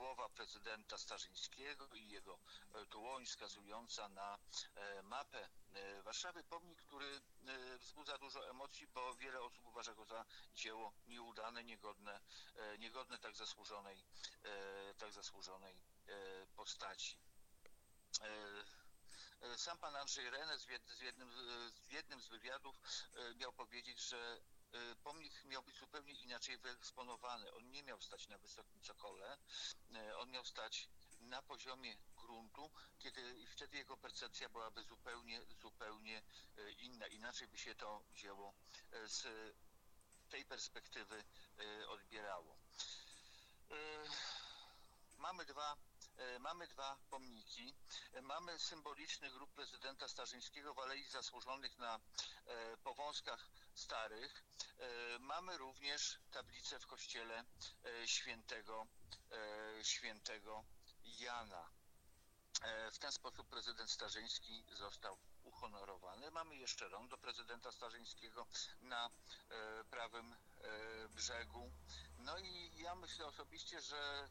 E, 0.00 0.02
Głowa 0.02 0.28
prezydenta 0.28 0.98
Starzyńskiego 0.98 1.86
i 1.94 2.08
jego 2.08 2.38
e, 2.74 2.86
dłoń 2.86 3.26
wskazująca 3.26 4.08
na 4.08 4.38
e, 4.74 5.02
mapę 5.02 5.48
e, 5.74 6.02
Warszawy. 6.02 6.44
Pomnik, 6.44 6.78
który 6.82 7.20
e, 7.46 7.78
wzbudza 7.78 8.18
dużo 8.18 8.50
emocji, 8.50 8.86
bo 8.86 9.14
wiele 9.14 9.40
osób 9.40 9.66
uważa 9.66 9.94
go 9.94 10.04
za 10.04 10.24
dzieło 10.54 10.92
nieudane, 11.06 11.64
niegodne, 11.64 12.20
e, 12.56 12.78
niegodne 12.78 13.18
tak 13.18 13.36
zasłużonej, 13.36 14.04
e, 14.44 14.94
tak 14.94 15.12
zasłużonej 15.12 15.74
e, 16.08 16.46
postaci. 16.56 17.16
E, 18.20 18.28
e, 19.46 19.58
Sam 19.58 19.78
pan 19.78 19.96
Andrzej 19.96 20.26
jed- 20.66 20.96
w 20.98 21.02
jednym, 21.02 21.32
z- 21.32 21.92
jednym 21.92 22.20
z 22.20 22.28
wywiadów 22.28 22.76
e, 23.14 23.34
miał 23.34 23.52
powiedzieć, 23.52 24.00
że 24.00 24.18
e, 24.18 24.59
pomnik 25.04 25.44
miał 25.44 25.62
być 25.62 25.76
zupełnie 25.76 26.12
inaczej 26.12 26.58
wyeksponowany. 26.58 27.52
On 27.54 27.70
nie 27.70 27.82
miał 27.82 28.00
stać 28.00 28.28
na 28.28 28.38
wysokim 28.38 28.80
cokole, 28.80 29.38
e, 29.94 30.18
on 30.18 30.30
miał 30.30 30.44
stać 30.44 30.88
na 31.20 31.42
poziomie 31.42 31.96
gruntu, 32.16 32.70
kiedy 32.98 33.46
wtedy 33.46 33.76
jego 33.76 33.96
percepcja 33.96 34.48
byłaby 34.48 34.82
zupełnie, 34.82 35.40
zupełnie 35.62 36.22
e, 36.58 36.70
inna. 36.70 37.06
Inaczej 37.06 37.48
by 37.48 37.58
się 37.58 37.74
to 37.74 38.02
dzieło 38.14 38.54
z 39.06 39.26
tej 40.28 40.44
perspektywy 40.44 41.24
odbierało. 41.88 42.56
Mamy 45.18 45.44
dwa, 45.44 45.76
mamy 46.40 46.66
dwa 46.66 46.96
pomniki. 47.10 47.74
Mamy 48.22 48.58
symboliczny 48.58 49.30
grób 49.30 49.50
prezydenta 49.52 50.08
Starzyńskiego 50.08 50.74
w 50.74 50.78
Alei 50.78 51.08
Zasłużonych 51.08 51.78
na 51.78 52.00
Powązkach 52.84 53.48
Starych. 53.80 54.44
E, 54.78 55.18
Mamy 55.18 55.58
również 55.58 56.18
tablicę 56.30 56.78
w 56.78 56.86
kościele 56.86 57.44
e, 57.84 58.08
świętego, 58.08 58.86
e, 59.32 59.84
świętego 59.84 60.64
Jana. 61.04 61.70
W 62.92 62.98
ten 62.98 63.12
sposób 63.12 63.48
prezydent 63.48 63.90
Starzyński 63.90 64.64
został 64.72 65.18
uhonorowany. 65.42 66.30
Mamy 66.30 66.56
jeszcze 66.56 66.88
rondo 66.88 67.18
prezydenta 67.18 67.72
Starzyńskiego 67.72 68.46
na 68.80 69.10
prawym 69.90 70.36
brzegu. 71.14 71.70
No 72.18 72.38
i 72.38 72.76
ja 72.76 72.94
myślę 72.94 73.26
osobiście, 73.26 73.80
że 73.80 74.28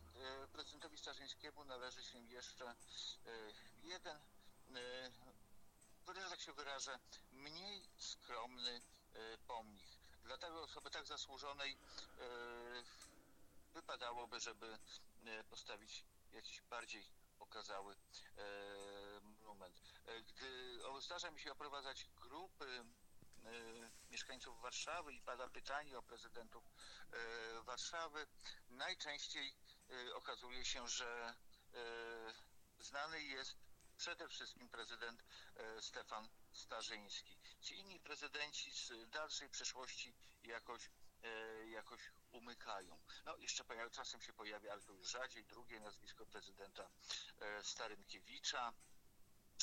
prezydentowi 0.51 0.97
Starzyńskiemu 0.97 1.63
należy 1.63 2.03
się 2.03 2.19
jeszcze 2.19 2.75
jeden, 3.83 4.19
że 6.29 6.29
tak 6.29 6.41
się 6.41 6.53
wyrażę, 6.53 6.99
mniej 7.31 7.89
skromny 7.97 8.81
e, 9.13 9.37
pomnik. 9.37 9.83
Dla 10.23 10.37
tej 10.37 10.49
osoby 10.69 10.89
tak 10.89 11.05
zasłużonej 11.07 11.77
e, 12.17 12.25
wypadałoby, 13.73 14.39
żeby 14.39 14.77
e, 15.25 15.43
postawić 15.43 16.05
jakiś 16.31 16.61
bardziej 16.61 17.05
okazały 17.39 17.95
e, 17.95 17.97
monument. 19.21 19.81
Gdy 20.27 20.79
zdarza 21.01 21.31
mi 21.31 21.39
się 21.39 21.51
oprowadzać 21.51 22.05
grupy 22.21 22.85
mieszkańców 24.11 24.61
Warszawy 24.61 25.13
i 25.13 25.21
pada 25.21 25.47
pytanie 25.47 25.97
o 25.97 26.03
prezydentów 26.03 26.63
Warszawy, 27.63 28.27
najczęściej 28.69 29.53
okazuje 30.13 30.65
się, 30.65 30.87
że 30.87 31.33
znany 32.79 33.23
jest 33.23 33.55
przede 33.97 34.27
wszystkim 34.27 34.69
prezydent 34.69 35.23
Stefan 35.81 36.29
Starzyński. 36.51 37.37
Ci 37.61 37.77
inni 37.77 37.99
prezydenci 37.99 38.71
z 38.71 39.09
dalszej 39.09 39.49
przeszłości 39.49 40.13
jakoś, 40.43 40.89
e, 41.23 41.69
jakoś 41.69 42.11
umykają. 42.31 42.99
No, 43.25 43.37
jeszcze 43.37 43.63
czasem 43.91 44.21
się 44.21 44.33
pojawia, 44.33 44.71
ale 44.71 44.81
to 44.81 44.93
już 44.93 45.11
rzadziej, 45.11 45.45
drugie 45.45 45.79
nazwisko 45.79 46.25
prezydenta 46.25 46.89
e, 47.39 47.63
Starynkiewicza, 47.63 48.73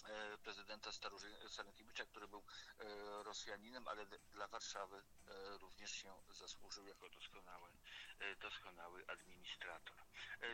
e, 0.09 0.39
prezydenta 0.39 0.91
Starynkiewicza, 1.49 2.05
który 2.05 2.29
był 2.29 2.45
e, 2.79 3.23
Rosjaninem, 3.23 3.89
ale 3.89 4.07
dla 4.07 4.49
Warszawy 4.49 4.97
e, 4.97 5.59
również 5.59 5.91
się 5.91 6.15
zasłużył 6.31 6.87
jako 6.87 7.11
doskonały, 7.11 7.71
doskonały 8.41 9.07
administrator. 9.07 9.97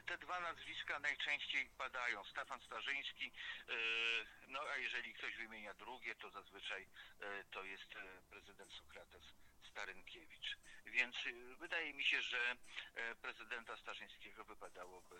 Te 0.07 0.19
dwa 0.19 0.41
nazwiska 0.41 0.99
najczęściej 0.99 1.71
padają. 1.71 2.25
Stefan 2.25 2.61
Starzyński, 2.61 3.33
no 4.49 4.61
a 4.61 4.77
jeżeli 4.77 5.15
ktoś 5.15 5.37
wymienia 5.37 5.75
drugie, 5.75 6.15
to 6.15 6.31
zazwyczaj 6.31 6.89
to 7.51 7.65
jest 7.65 7.95
prezydent 8.31 8.73
Sokrates 8.73 9.23
Starynkiewicz. 9.73 10.59
Więc 10.87 11.15
e, 11.17 11.57
wydaje 11.61 11.95
mi 11.95 12.05
się, 12.05 12.23
że 12.23 12.39
e, 12.95 13.15
prezydenta 13.15 13.77
Starzyńskiego 13.77 14.45
wypadałoby 14.45 15.17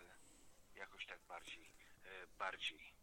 jakoś 0.75 1.05
tak 1.05 1.19
bardziej, 1.27 1.63
e, 2.05 2.27
bardziej 2.39 2.93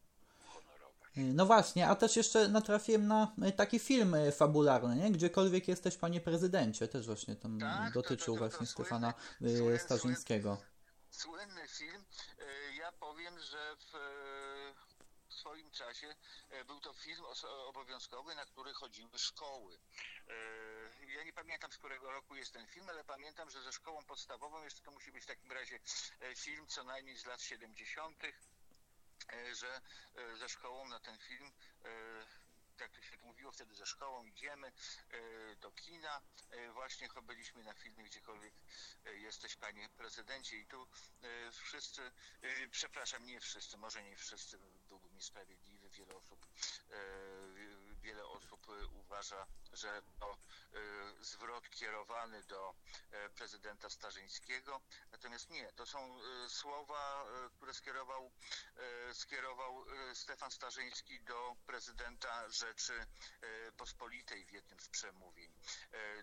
honorować. 0.46 1.10
No 1.16 1.46
właśnie, 1.46 1.88
a 1.88 1.94
też 1.96 2.16
jeszcze 2.16 2.48
natrafiłem 2.48 3.06
na 3.06 3.34
e, 3.42 3.52
taki 3.52 3.78
film 3.78 4.14
e, 4.14 4.32
fabularny, 4.32 4.96
nie? 4.96 5.10
Gdziekolwiek 5.10 5.68
jesteś, 5.68 5.96
panie 5.96 6.20
prezydencie, 6.20 6.88
też 6.88 7.06
właśnie 7.06 7.36
tam 7.36 7.58
Tak, 7.60 7.94
to- 7.94 8.02
dotyczył 8.02 8.34
to- 8.34 8.40
to- 8.40 8.48
to 8.48 8.56
właśnie 8.56 8.66
słynny- 8.66 8.86
Stefana 8.86 9.14
e, 9.42 9.44
słynny- 9.44 9.78
Starzyńskiego. 9.78 10.58
Słynny 11.10 11.68
film. 11.68 12.04
E, 12.38 12.74
Ja 12.76 12.92
powiem, 12.92 13.40
że 13.40 13.58
e, 13.58 13.76
w 14.88 14.89
swoim 15.40 15.70
czasie 15.70 16.14
e, 16.50 16.64
był 16.64 16.80
to 16.80 16.92
film 16.92 17.24
obowiązkowy, 17.66 18.34
na 18.34 18.46
który 18.46 18.72
chodziły 18.72 19.18
szkoły. 19.18 19.78
E, 20.28 21.12
Ja 21.12 21.24
nie 21.24 21.32
pamiętam 21.32 21.72
z 21.72 21.76
którego 21.78 22.12
roku 22.12 22.36
jest 22.36 22.52
ten 22.52 22.66
film, 22.66 22.88
ale 22.88 23.04
pamiętam, 23.04 23.50
że 23.50 23.62
ze 23.62 23.72
szkołą 23.72 24.04
podstawową 24.04 24.64
jeszcze 24.64 24.82
to 24.82 24.90
musi 24.90 25.12
być 25.12 25.24
w 25.24 25.26
takim 25.26 25.52
razie 25.52 25.80
e, 26.20 26.34
film 26.34 26.66
co 26.66 26.84
najmniej 26.84 27.16
z 27.16 27.26
lat 27.26 27.42
70., 27.42 28.24
e, 28.24 29.54
że 29.54 29.80
ze 30.38 30.48
szkołą 30.48 30.88
na 30.88 31.00
ten 31.00 31.18
film 31.18 31.52
tak 32.76 32.92
to 32.92 33.02
się 33.02 33.16
mówiło 33.16 33.52
wtedy 33.52 33.74
ze 33.74 33.86
szkołą 33.86 34.24
idziemy 34.24 34.72
do 35.60 35.70
kina, 35.72 36.22
właśnie 36.72 37.08
byliśmy 37.22 37.64
na 37.64 37.74
filmie 37.74 38.04
gdziekolwiek 38.04 38.54
jesteś 39.04 39.56
panie 39.56 39.88
prezydencie 39.88 40.56
i 40.56 40.66
tu 40.66 40.88
wszyscy, 41.52 42.12
przepraszam, 42.70 43.24
nie 43.26 43.40
wszyscy, 43.40 43.76
może 43.76 44.02
nie 44.02 44.16
wszyscy, 44.16 44.58
niesprawiedliwy, 45.20 45.88
wiele 45.90 46.14
osób 46.16 46.46
e, 46.90 46.96
wiele 48.02 48.26
osób 48.26 48.66
e, 48.68 48.86
uważa, 48.86 49.46
że 49.72 50.02
to 50.20 50.32
e, 50.32 50.36
zwrot 51.24 51.70
kierowany 51.70 52.42
do 52.42 52.74
prezydenta 53.34 53.90
Starzyńskiego, 53.90 54.80
natomiast 55.12 55.50
nie, 55.50 55.72
to 55.72 55.86
są 55.86 56.18
słowa, 56.48 57.26
które 57.56 57.74
skierował 57.74 58.30
skierował 59.12 59.84
Stefan 60.14 60.50
Starzyński 60.50 61.20
do 61.20 61.56
prezydenta 61.66 62.50
Rzeczy 62.50 63.06
Pospolitej 63.76 64.44
w 64.44 64.52
jednym 64.52 64.80
z 64.80 64.88
przemówień, 64.88 65.54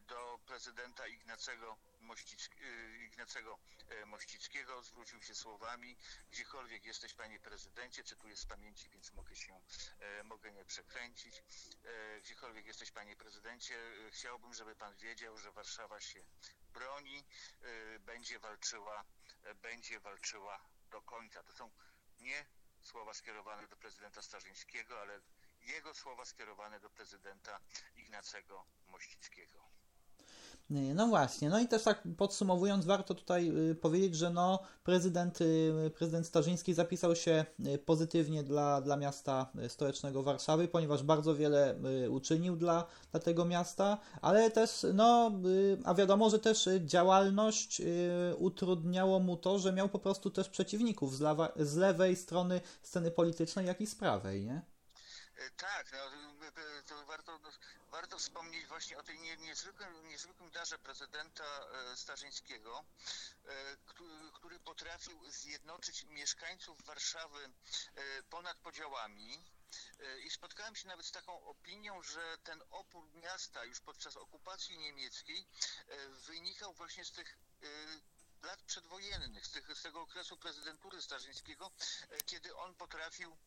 do 0.07 0.39
prezydenta 0.45 1.07
Ignacego, 1.07 1.77
Mościck, 2.08 2.56
e, 2.62 3.06
Ignacego 3.06 3.60
e, 3.89 4.06
Mościckiego 4.06 4.84
zwrócił 4.84 5.22
się 5.22 5.36
słowami 5.36 5.98
gdziekolwiek 6.32 6.86
jesteś 6.86 7.13
panie 7.13 7.39
prezydencie, 7.39 8.04
cytuję 8.04 8.38
z 8.38 8.46
pamięci, 8.46 8.89
więc 8.89 9.13
mogę 9.13 9.36
się, 9.36 9.62
e, 10.00 10.24
mogę 10.24 10.52
nie 10.52 10.65
przekręcić, 10.65 11.43
gdziekolwiek 12.22 12.65
jesteś 12.65 12.91
panie 12.91 13.15
prezydencie, 13.15 13.76
chciałbym, 14.12 14.54
żeby 14.54 14.76
pan 14.76 14.96
wiedział, 14.96 15.38
że 15.38 15.52
Warszawa 15.52 16.02
się 16.02 16.26
broni, 16.74 17.24
będzie 18.00 18.39
walczyła, 18.39 19.06
będzie 19.62 20.00
walczyła 20.00 20.60
do 20.91 21.02
końca. 21.02 21.43
To 21.43 21.54
są 21.54 21.72
nie 22.20 22.46
słowa 22.82 23.13
skierowane 23.13 23.67
do 23.67 23.78
prezydenta 23.78 24.22
Starzyńskiego, 24.22 25.02
ale 25.02 25.20
jego 25.62 25.93
słowa 25.93 26.26
skierowane 26.26 26.80
do 26.80 26.89
prezydenta 26.89 27.60
Ignacego 27.96 28.65
Mościckiego. 28.88 29.76
Nie, 30.69 30.93
No 30.93 31.08
właśnie, 31.08 31.49
no 31.49 31.60
i 31.60 31.67
też 31.67 31.84
tak 31.84 32.03
podsumowując, 32.17 32.86
warto 32.86 33.15
tutaj 33.15 33.69
y, 33.71 33.75
powiedzieć, 33.75 34.15
że 34.15 34.30
no, 34.30 34.60
prezydent, 34.84 35.41
y, 35.41 35.91
prezydent 35.97 36.27
Starzyński 36.27 36.73
zapisał 36.73 37.15
się 37.15 37.45
y, 37.67 37.77
pozytywnie 37.77 38.43
dla, 38.43 38.82
dla 38.82 38.97
miasta 38.97 39.51
y, 39.65 39.69
stołecznego 39.69 40.23
Warszawy, 40.23 40.67
ponieważ 40.67 41.03
bardzo 41.03 41.36
wiele 41.36 41.75
y, 42.06 42.10
uczynił 42.10 42.56
dla, 42.56 42.86
dla 43.12 43.19
tego 43.19 43.45
miasta, 43.45 43.97
ale 44.21 44.51
też, 44.51 44.86
no, 44.93 45.32
y, 45.45 45.77
a 45.84 45.93
wiadomo, 45.93 46.30
że 46.30 46.39
też 46.39 46.67
y, 46.67 46.82
działalność 46.86 47.82
y, 47.82 48.36
utrudniało 48.38 49.19
mu 49.19 49.38
to, 49.38 49.60
że 49.60 49.73
miał 49.73 49.89
po 49.89 49.99
prostu 49.99 50.30
też 50.30 50.49
przeciwników 50.49 51.15
z, 51.15 51.19
lewa, 51.19 51.51
z 51.56 51.75
lewej 51.75 52.15
strony 52.15 52.62
sceny 52.82 53.12
politycznej, 53.12 53.65
jak 53.65 53.82
i 53.82 53.88
z 53.88 53.95
prawej, 53.95 54.45
nie? 54.45 54.76
E, 55.38 55.50
Tak, 55.50 55.91
no, 55.91 56.00
to 56.88 57.06
warto, 57.06 57.39
warto 57.91 58.17
wspomnieć 58.17 58.65
właśnie 58.65 58.97
o 58.97 59.04
tej 59.04 59.19
nie, 59.19 59.38
niezwykłym, 59.38 60.08
niezwykłym 60.08 60.52
darze 60.52 60.80
prezydenta 60.80 61.43
e, 61.43 61.97
Starzyńskiego, 61.97 62.86
e, 63.45 63.78
który, 64.34 64.60
potrafił 64.60 65.32
zjednoczyć 65.32 66.04
mieszkańców 66.04 66.86
Warszawy 66.86 67.50
ponad 68.30 68.58
podziałami. 68.58 69.43
I 70.23 70.30
spotkałem 70.30 70.76
się 70.76 70.88
nawet 70.88 71.06
z 71.06 71.12
taką 71.12 71.45
opinią, 71.45 72.04
że 72.04 72.38
ten 72.43 72.63
opór 72.69 73.10
miasta 73.13 73.65
już 73.65 73.80
podczas 73.80 74.17
okupacji 74.17 74.78
niemieckiej 74.78 75.47
wynikał 76.28 76.73
właśnie 76.73 77.06
z 77.06 77.12
tych 77.12 77.38
lat 78.41 78.62
przedwojennych, 78.62 79.45
z, 79.45 79.52
tych, 79.52 79.78
z 79.78 79.82
tego 79.82 80.02
okresu 80.02 80.38
prezydentury 80.38 81.02
Starzyńskiego, 81.02 81.71
kiedy 82.26 82.56
on 82.56 82.76
potrafił 82.76 83.38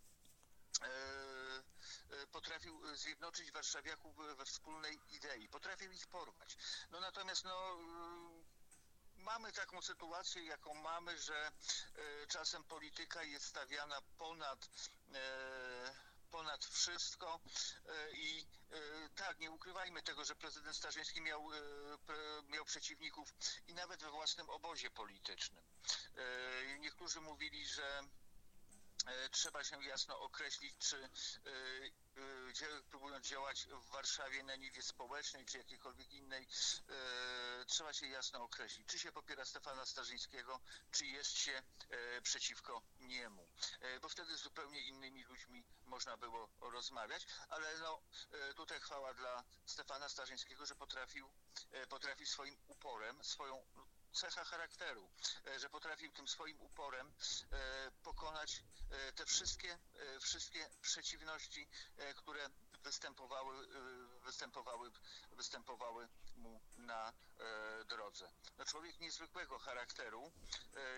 potrafił 2.32 2.96
zjednoczyć 2.96 3.52
warszawiaków 3.52 4.16
we- 4.16 4.44
wspólnej 4.44 5.00
idei, 5.08 5.48
potrafił 5.48 5.92
ich 5.92 6.06
porwać. 6.06 6.56
No 6.90 7.00
natomiast 7.00 7.44
no 7.44 7.72
e, 7.72 8.44
mamy 9.16 9.52
taką 9.52 9.82
sytuację, 9.82 10.44
jaką 10.44 10.74
mamy, 10.74 11.18
że 11.18 11.46
e, 11.46 12.26
czasem 12.26 12.64
polityka 12.64 13.22
jest 13.22 13.46
stawiana 13.46 14.00
ponad 14.18 14.68
e, 15.14 16.10
ponad 16.30 16.64
wszystko 16.64 17.40
e, 17.88 18.12
i 18.12 18.46
e, 18.70 19.08
tak, 19.16 19.38
nie 19.38 19.50
ukrywajmy 19.50 20.02
tego, 20.02 20.24
że 20.24 20.34
prezydent 20.36 20.76
Starzyński 20.76 21.20
miał, 21.20 21.52
e, 21.52 21.58
miał 22.48 22.64
przeciwników 22.64 23.34
i 23.66 23.74
nawet 23.74 24.02
we 24.02 24.10
własnym 24.10 24.50
obozie 24.50 24.90
politycznym. 24.90 25.64
E, 26.16 26.78
Niektórzy 26.78 27.20
mówili, 27.20 27.66
że 27.66 27.98
e, 27.98 28.19
trzeba 29.30 29.64
się 29.64 29.84
jasno 29.84 30.20
określić, 30.20 30.74
czy 30.78 30.96
e, 30.96 31.08
e, 32.78 32.82
próbując 32.90 33.26
działać 33.26 33.66
w 33.66 33.90
Warszawie 33.90 34.42
na 34.42 34.56
niwie 34.56 34.82
społecznej 34.82 35.46
czy 35.46 35.58
jakiejkolwiek 35.58 36.12
innej, 36.12 36.42
e, 36.88 37.64
trzeba 37.64 37.92
się 37.92 38.06
jasno 38.06 38.42
określić, 38.42 38.88
czy 38.88 38.98
się 38.98 39.12
popiera 39.12 39.44
Stefana 39.44 39.86
Starzyńskiego, 39.86 40.60
czy 40.90 41.06
jest 41.06 41.30
się 41.30 41.62
e, 41.88 42.22
przeciwko 42.22 42.82
niemu. 43.00 43.48
E, 43.80 44.00
bo 44.00 44.08
wtedy 44.08 44.36
z 44.36 44.42
zupełnie 44.42 44.80
innymi 44.80 45.24
ludźmi 45.24 45.64
można 45.84 46.16
było 46.16 46.48
rozmawiać, 46.60 47.26
ale 47.48 47.78
no 47.78 48.02
e, 48.32 48.54
tutaj 48.54 48.80
chwała 48.80 49.14
dla 49.14 49.44
Stefana 49.66 50.08
Starzyńskiego, 50.08 50.66
że 50.66 50.74
potrafił, 50.74 51.30
e, 51.72 51.86
potrafił 51.86 52.26
swoim 52.26 52.56
uporem, 52.68 53.24
swoją 53.24 53.64
cecha 54.12 54.44
charakteru, 54.44 55.08
e, 55.46 55.58
że 55.58 55.70
potrafił 55.70 56.12
tym 56.12 56.28
swoim 56.28 56.60
uporem 56.60 57.12
e, 57.52 57.90
pokonać 58.02 58.62
e, 58.90 59.12
te 59.12 59.26
wszystkie, 59.26 59.78
wszystkie 60.20 60.70
przeciwności, 60.82 61.68
które 62.16 62.50
występowały, 62.82 63.66
występowały, 64.24 64.90
występowały 65.32 66.08
mu 66.36 66.60
na 66.78 67.12
drodze. 67.88 68.30
No 68.58 68.64
człowiek 68.64 69.00
niezwykłego 69.00 69.58
charakteru, 69.58 70.32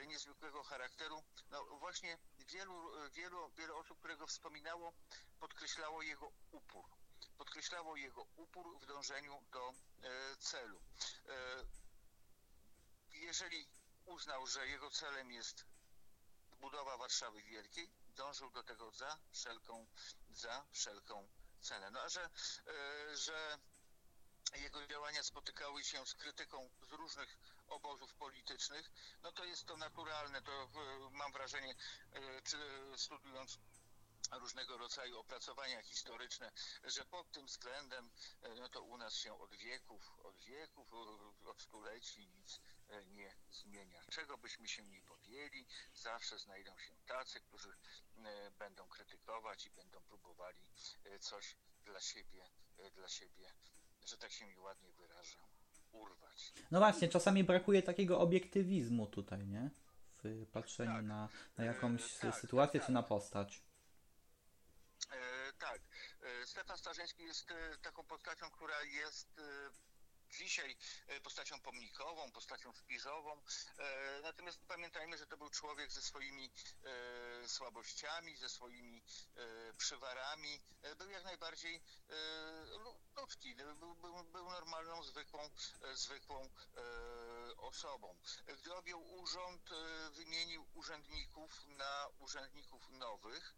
niezwykłego 0.06 0.62
charakteru, 0.62 1.22
no 1.50 1.64
właśnie 1.64 2.18
wielu, 2.38 2.90
wielu, 3.10 3.50
wielu 3.50 3.76
osób, 3.76 3.98
które 3.98 4.16
go 4.16 4.26
wspominało, 4.26 4.92
podkreślało 5.40 6.02
jego 6.02 6.32
upór. 6.50 6.84
Podkreślało 7.38 7.96
jego 7.96 8.22
upór 8.36 8.78
w 8.80 8.86
dążeniu 8.86 9.42
do 9.52 9.74
celu. 10.38 10.80
Jeżeli 13.32 13.66
uznał, 14.04 14.46
że 14.46 14.68
jego 14.68 14.90
celem 14.90 15.30
jest 15.30 15.64
budowa 16.60 16.96
Warszawy 16.96 17.42
Wielkiej, 17.42 17.90
dążył 18.16 18.50
do 18.50 18.62
tego 18.62 18.90
za 18.90 19.18
wszelką, 19.30 19.86
za 20.30 20.66
wszelką 20.70 21.28
cenę. 21.60 21.90
No 21.90 22.00
a 22.00 22.08
że, 22.08 22.30
e, 22.66 23.16
że 23.16 23.58
jego 24.54 24.86
działania 24.86 25.22
spotykały 25.22 25.84
się 25.84 26.06
z 26.06 26.14
krytyką 26.14 26.70
z 26.82 26.92
różnych 26.92 27.38
obozów 27.68 28.14
politycznych, 28.14 28.90
no 29.22 29.32
to 29.32 29.44
jest 29.44 29.64
to 29.64 29.76
naturalne, 29.76 30.42
to 30.42 30.62
e, 30.62 30.68
mam 31.10 31.32
wrażenie, 31.32 31.74
e, 32.12 32.42
czy 32.42 32.58
studiując 32.96 33.58
różnego 34.32 34.78
rodzaju 34.78 35.18
opracowania 35.18 35.82
historyczne, 35.82 36.52
że 36.84 37.04
pod 37.04 37.32
tym 37.32 37.46
względem 37.46 38.10
no 38.60 38.68
to 38.68 38.82
u 38.82 38.96
nas 38.96 39.14
się 39.14 39.38
od 39.40 39.54
wieków, 39.54 40.20
od 40.22 40.40
wieków, 40.40 40.92
od 41.44 41.62
stuleci 41.62 42.28
nic 42.28 42.60
nie 43.00 43.34
zmienia. 43.50 44.00
Czego 44.10 44.38
byśmy 44.38 44.68
się 44.68 44.84
nie 44.86 45.02
podjęli, 45.02 45.66
zawsze 45.94 46.38
znajdą 46.38 46.78
się 46.78 46.94
tacy, 47.06 47.40
którzy 47.40 47.68
e, 47.70 48.50
będą 48.50 48.88
krytykować 48.88 49.66
i 49.66 49.70
będą 49.70 50.00
próbowali 50.00 50.58
e, 51.04 51.18
coś 51.18 51.56
dla 51.84 52.00
siebie, 52.00 52.44
e, 52.78 52.90
dla 52.90 53.08
siebie, 53.08 53.52
że 54.04 54.18
tak 54.18 54.32
się 54.32 54.60
ładnie 54.60 54.92
wyrażę, 54.92 55.38
urwać. 55.92 56.52
No 56.70 56.78
właśnie, 56.78 57.08
czasami 57.08 57.44
brakuje 57.44 57.82
takiego 57.82 58.20
obiektywizmu 58.20 59.06
tutaj, 59.06 59.46
nie? 59.46 59.70
W 60.24 60.46
patrzeniu 60.46 60.92
Tak. 60.92 61.04
na, 61.04 61.28
na 61.58 61.64
jakąś 61.64 62.16
E, 62.16 62.20
tak, 62.20 62.34
sytuację 62.40 62.80
tak, 62.80 62.86
czy 62.86 62.92
na 62.92 63.02
postać. 63.02 63.62
E, 65.10 65.52
tak. 65.58 65.80
E, 66.22 66.46
Stefan 66.46 66.76
Starzyński 66.78 67.22
jest 67.22 67.50
e, 67.50 67.78
taką 67.82 68.04
postacią, 68.04 68.50
która 68.50 68.82
jest 68.82 69.38
e, 69.38 69.42
dzisiaj 70.32 70.76
e, 71.06 71.20
postacią 71.20 71.60
pomnikową, 71.60 72.32
postacią 72.32 72.72
spiżową. 72.72 73.42
E, 73.78 74.20
natomiast 74.22 74.58
pamiętajmy, 74.68 75.18
że 75.18 75.26
to 75.26 75.36
był 75.36 75.50
człowiek 75.50 75.92
ze 75.92 76.02
swoimi 76.02 76.50
e, 76.84 77.48
słabościami, 77.48 78.36
ze 78.36 78.48
swoimi 78.48 79.02
przywarami. 79.78 80.60
Był 80.98 81.10
jak 81.10 81.24
najbardziej 81.24 81.82
lu- 83.16 83.22
ludzki, 83.22 83.54
był, 83.54 83.94
był, 83.94 84.24
był 84.24 84.50
normalną, 84.50 85.02
zwykłą, 85.02 85.50
e, 85.82 85.96
zwykłą 85.96 86.42
e, 86.42 87.56
osobą. 87.56 88.16
Gdy 88.58 88.74
objął 88.74 89.14
urząd, 89.14 89.70
e, 89.72 90.10
wymienił 90.10 90.66
urzędników 90.74 91.66
na 91.66 92.08
urzędników 92.18 92.90
nowych. 92.90 93.54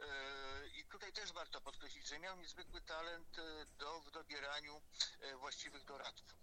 E, 0.00 0.68
I 0.68 0.84
tutaj 0.84 1.12
też 1.12 1.32
warto 1.32 1.60
podkreślić, 1.60 2.06
że 2.06 2.18
miał 2.18 2.36
niezwykły 2.36 2.80
talent 2.80 3.38
e, 3.38 3.66
do 3.66 4.00
w 4.00 4.10
dobieraniu 4.10 4.82
e, 5.20 5.36
właściwych 5.36 5.84
doradców. 5.84 6.34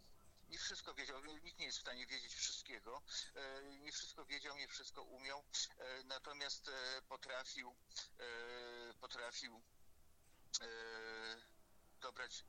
Nie 0.50 0.60
wszystko 0.60 0.94
wiedział, 0.94 1.26
nikt 1.26 1.60
nie 1.60 1.66
jest 1.66 1.78
w 1.78 1.82
stanie 1.82 2.08
wiedzieć 2.08 2.36
wszystkiego. 2.36 3.02
Nie 3.80 3.92
wszystko 3.92 4.26
wiedział, 4.26 4.58
nie 4.58 4.68
wszystko 4.68 5.04
umiał, 5.04 5.44
natomiast 6.06 6.72
potrafił, 7.10 7.76
potrafił 9.02 9.62
dobrać 12.02 12.44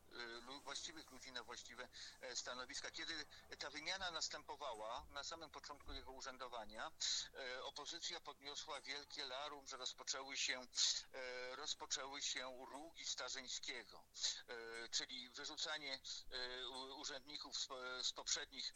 lu- 0.47 0.61
właściwych 0.61 1.11
ludzi 1.11 1.33
na 1.33 1.43
właściwe 1.43 1.89
e, 2.21 2.37
stanowiska. 2.37 2.91
Kiedy 2.91 3.27
ta 3.59 3.71
wymiana 3.71 4.11
następowała 4.11 5.07
na 5.11 5.25
samym 5.25 5.51
początku 5.51 5.93
jego 5.93 6.13
urzędowania, 6.13 6.91
e, 7.35 7.65
opozycja 7.65 8.21
podniosła 8.21 8.81
wielkie 8.81 9.25
larum, 9.25 9.69
że 9.69 9.77
rozpoczęły 9.77 10.37
się, 10.37 10.61
e, 11.13 11.57
rozpoczęły 11.57 12.23
się 12.23 12.67
rugi 12.71 13.07
Starzyńskiego, 13.07 14.05
czyli 14.91 15.31
wyrzucanie 15.31 16.01
urzędników 16.97 17.59
z, 17.59 17.67
po- 17.67 18.05
z 18.05 18.13
poprzednich, 18.13 18.75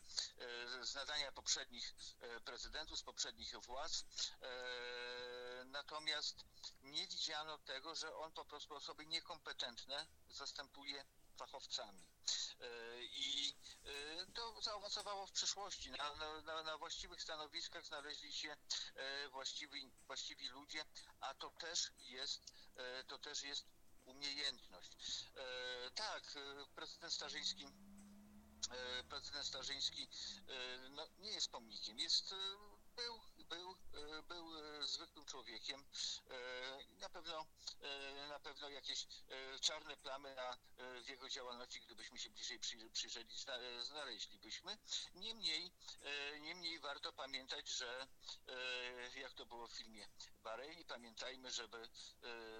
z 0.82 0.94
nadania 0.94 1.32
poprzednich 1.32 1.94
prezydentów, 2.44 2.98
z 2.98 3.02
poprzednich 3.02 3.54
władz. 3.60 4.04
Natomiast 5.66 6.44
nie 6.82 7.06
widziano 7.06 7.58
tego, 7.58 7.94
że 7.94 8.16
on 8.16 8.32
po 8.32 8.44
prostu 8.44 8.74
osoby 8.74 9.06
niekompetentne 9.06 10.06
zastępuje 10.28 11.04
fachowcami. 11.36 12.06
E, 12.60 13.02
I 13.02 13.54
e, 13.84 14.26
to 14.26 14.62
zaowocowało 14.62 15.26
w 15.26 15.32
przyszłości. 15.32 15.90
Na, 15.90 16.14
na, 16.42 16.62
na, 16.62 16.78
właściwych 16.78 17.22
stanowiskach 17.22 17.86
znaleźli 17.86 18.32
się 18.32 18.56
e, 18.94 19.28
właściwi, 19.28 19.90
właściwi 20.06 20.48
ludzie, 20.48 20.84
a 21.20 21.34
to 21.34 21.50
też 21.50 21.92
jest, 21.98 22.42
to 23.06 23.18
też 23.18 23.42
jest 23.42 23.66
umiejętność. 24.04 24.90
Tak, 25.94 26.34
prezydent 26.74 27.12
Starzyński 27.12 27.66
prezydent 29.08 29.46
Starzyński 29.46 30.08
no, 30.90 31.08
nie 31.18 31.30
jest 31.30 31.50
pomnikiem, 31.50 31.98
jest, 31.98 32.34
był, 32.96 33.20
był, 33.48 33.72
e, 33.72 34.22
był 34.22 34.58
e, 34.58 34.86
zwykłym 34.86 35.24
człowiekiem. 35.24 35.84
E, 36.30 36.96
Na 37.00 37.08
pewno, 37.08 37.46
na 38.28 38.38
pewno 38.40 38.68
jakieś 38.68 39.06
czarne 39.60 39.96
plamy 39.96 40.34
na, 40.34 40.56
w 41.02 41.08
jego 41.08 41.28
działalności, 41.28 41.80
gdybyśmy 41.80 42.18
się 42.18 42.30
bliżej 42.30 42.58
przy- 42.58 42.90
przyjrzeli, 42.90 43.28
zna- 43.38 43.82
znaleźlibyśmy. 43.82 44.78
Niemniej, 45.14 45.70
niemniej 46.40 46.78
warto 46.78 47.12
pamiętać, 47.12 47.68
że 47.68 48.06
jak 49.16 49.32
to 49.32 49.46
było 49.46 49.66
w 49.66 49.72
filmie 49.72 50.08
Barei, 50.42 50.84
pamiętajmy, 50.84 51.50
żeby 51.50 51.88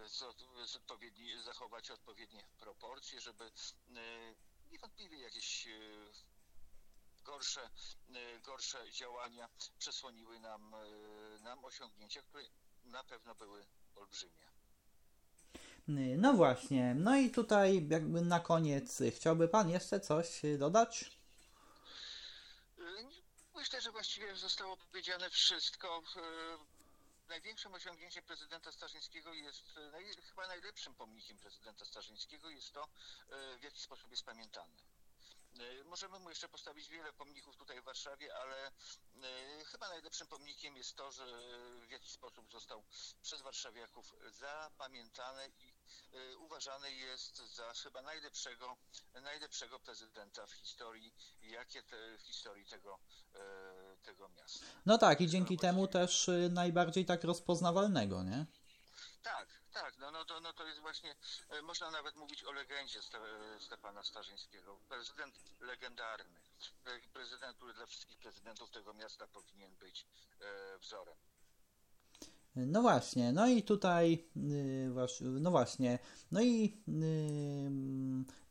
z, 0.07 0.22
od- 0.22 0.45
z 0.68 0.76
odpowiedni, 0.76 1.43
zachować 1.43 1.91
odpowiednie 1.91 2.45
proporcje, 2.59 3.20
żeby 3.20 3.53
niewątpliwie 4.70 5.18
jakieś 5.18 5.68
gorsze, 7.27 7.61
e, 8.14 8.41
gorsze 8.41 8.91
działania 8.93 9.49
przesłoniły 9.79 10.41
nam, 10.41 10.74
e, 10.74 10.79
nam 11.41 11.64
osiągnięcia, 11.64 12.22
które 12.22 12.45
na 12.85 13.05
pewno 13.05 13.35
były 13.35 13.66
olbrzymie. 13.97 14.47
Y, 15.89 16.16
No 16.18 16.33
właśnie, 16.33 16.95
no 16.95 17.16
i 17.16 17.31
tutaj 17.31 17.89
jakby 17.91 18.20
na 18.22 18.41
koniec 18.41 19.03
chciałby 19.16 19.49
Pan 19.49 19.70
jeszcze 19.70 20.01
coś 20.01 20.43
dodać? 20.59 21.11
E, 22.79 22.83
Myślę, 23.55 23.81
że 23.81 23.93
właściwie 23.93 24.37
zostało 24.37 24.77
powiedziane 24.77 25.31
wszystko. 25.31 26.03
E, 26.16 26.77
Największym 27.29 27.74
osiągnięciem 27.74 28.24
prezydenta 28.24 28.72
Starzyńskiego 28.72 29.35
jest, 29.35 29.64
e, 29.77 30.22
chyba 30.29 30.47
najlepszym 30.49 30.95
pomnikiem 30.95 31.39
prezydenta 31.39 31.85
Starzyńskiego 31.85 32.51
jest 32.51 32.72
to, 32.72 32.85
e, 32.85 33.59
w 33.59 33.62
jaki 33.62 33.81
sposób 33.81 34.11
jest 34.11 34.24
pamiętany. 34.24 34.72
E, 35.61 35.84
Możemy 35.84 36.18
mu 36.18 36.28
jeszcze 36.28 36.48
postawić 36.48 36.88
wiele 36.88 37.12
pomników 37.12 37.57
tutaj 37.57 37.80
w 37.80 37.84
Warszawie, 37.84 38.34
ale 38.36 38.66
e, 38.66 38.70
chyba 39.64 39.88
najlepszym 39.88 40.26
pomnikiem 40.26 40.76
jest 40.76 40.96
to, 40.96 41.12
że 41.12 41.24
w 41.86 41.90
jaki 41.90 42.11
sposób 42.11 42.52
został 42.52 42.84
przez 43.22 43.42
warszawiaków 43.42 44.14
zapamiętany 44.30 45.50
i 45.59 45.72
e, 46.12 46.36
uważany 46.36 46.92
jest 46.92 47.54
za 47.54 47.72
chyba 47.82 48.02
najlepszego, 48.02 48.76
najlepszego 49.22 49.78
prezydenta 49.80 50.46
w 50.46 50.52
historii, 50.52 51.12
jakie 51.42 51.82
te, 51.82 52.18
w 52.18 52.22
historii 52.22 52.66
tego, 52.66 52.98
tego 54.02 54.28
miasta. 54.28 54.66
No 54.86 54.98
tak, 54.98 55.20
i 55.20 55.28
dzięki 55.28 55.57
temu 55.59 55.88
też 55.88 56.28
y, 56.28 56.48
najbardziej 56.52 57.04
tak 57.04 57.24
rozpoznawalnego, 57.24 58.22
nie? 58.22 58.46
Tak, 59.22 59.48
tak, 59.83 59.99
no, 59.99 60.11
no, 60.11 60.24
to, 60.24 60.41
no 60.41 60.53
to 60.53 60.66
jest 60.66 60.81
właśnie, 60.81 61.16
e, 61.51 61.62
można 61.62 61.91
nawet 61.91 62.16
mówić 62.16 62.45
o 62.45 62.53
legendzie 62.53 63.03
Ste, 63.03 63.18
Stefana 63.61 64.03
Starzyńskiego. 64.03 64.79
Prezydent 64.89 65.35
legendarny, 65.61 66.41
E, 66.87 67.12
prezydent, 67.12 67.57
który 67.57 67.74
dla 67.74 67.87
wszystkich 67.87 68.18
prezydentów 68.18 68.70
tego 68.70 68.95
miasta 68.95 69.27
powinien 69.27 69.77
być 69.77 70.07
e, 70.41 70.79
wzorem. 70.79 71.14
No 72.57 72.83
właśnie, 72.83 73.33
no 73.33 73.47
i 73.47 73.62
tutaj, 73.62 74.24
wasz- 74.91 75.41
no 75.41 75.51
właśnie, 75.51 75.99
no 76.33 76.41
i 76.43 76.83
yy, 76.89 77.70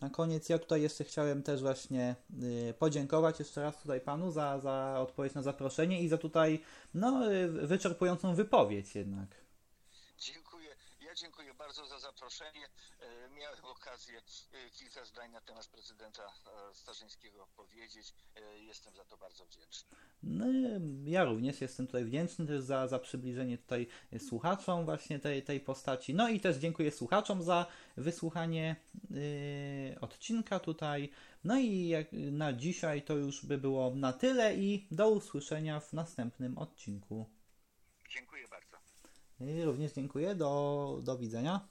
na 0.02 0.10
koniec 0.10 0.50
ja 0.50 0.60
tutaj 0.60 0.82
jeszcze 0.82 1.04
chciałem 1.04 1.44
też 1.44 1.62
właśnie 1.62 2.16
yy, 2.30 2.74
podziękować 2.74 3.40
jeszcze 3.40 3.62
raz 3.62 3.82
tutaj 3.82 4.02
panu 4.02 4.32
za, 4.32 4.60
za 4.60 5.00
odpowiedź 5.00 5.34
na 5.34 5.42
zaproszenie 5.42 6.02
i 6.02 6.08
za 6.08 6.18
tutaj, 6.18 6.64
no, 6.94 7.22
wyczerpującą 7.48 8.36
wypowiedź 8.36 8.96
jednak. 8.96 9.45
Dziękuję. 11.16 11.48
Ja 11.48 11.54
dziękuję 11.54 11.54
bardzo 11.54 11.86
za 11.86 12.00
zaproszenie. 12.00 12.66
E, 13.00 13.30
Miałem 13.30 13.66
okazję 13.66 14.18
e, 14.18 14.70
kilka 14.70 15.06
zdań 15.06 15.32
na 15.32 15.42
temat 15.42 15.68
prezydenta 15.68 16.24
e, 16.24 16.74
Starzyńskiego 16.74 17.48
powiedzieć. 17.56 18.14
Jestem 18.68 18.96
za 18.96 19.06
to 19.06 19.18
bardzo 19.18 19.46
wdzięczny. 19.46 19.98
No, 20.24 20.46
ja 21.06 21.24
również 21.24 21.62
jestem 21.62 21.88
tutaj 21.88 22.06
wdzięczny 22.06 22.48
też 22.48 22.62
za, 22.62 22.88
za 22.88 23.00
przybliżenie 23.00 23.58
tutaj 23.58 23.88
słuchaczom 24.20 24.86
właśnie 24.86 25.20
tej, 25.20 25.44
tej 25.44 25.60
postaci. 25.60 26.14
No 26.14 26.30
i 26.30 26.40
też 26.40 26.58
dziękuję 26.58 26.92
słuchaczom 26.92 27.44
za 27.44 27.66
wysłuchanie 27.98 28.76
yy, 29.10 30.00
odcinka 30.02 30.60
tutaj. 30.60 31.12
No 31.44 31.58
i 31.58 31.88
jak, 31.88 32.08
na 32.12 32.54
dzisiaj 32.54 33.02
to 33.02 33.14
już 33.14 33.46
by 33.46 33.58
było 33.58 33.96
na 33.96 34.14
tyle 34.14 34.56
i 34.56 34.88
do 34.92 35.10
usłyszenia 35.10 35.80
w 35.80 35.94
następnym 35.94 36.58
odcinku. 36.58 37.30
Dziękuję 38.10 38.45
również 39.66 39.94
dziękuję, 39.94 40.36
do, 40.36 41.00
do 41.04 41.18
widzenia. 41.18 41.68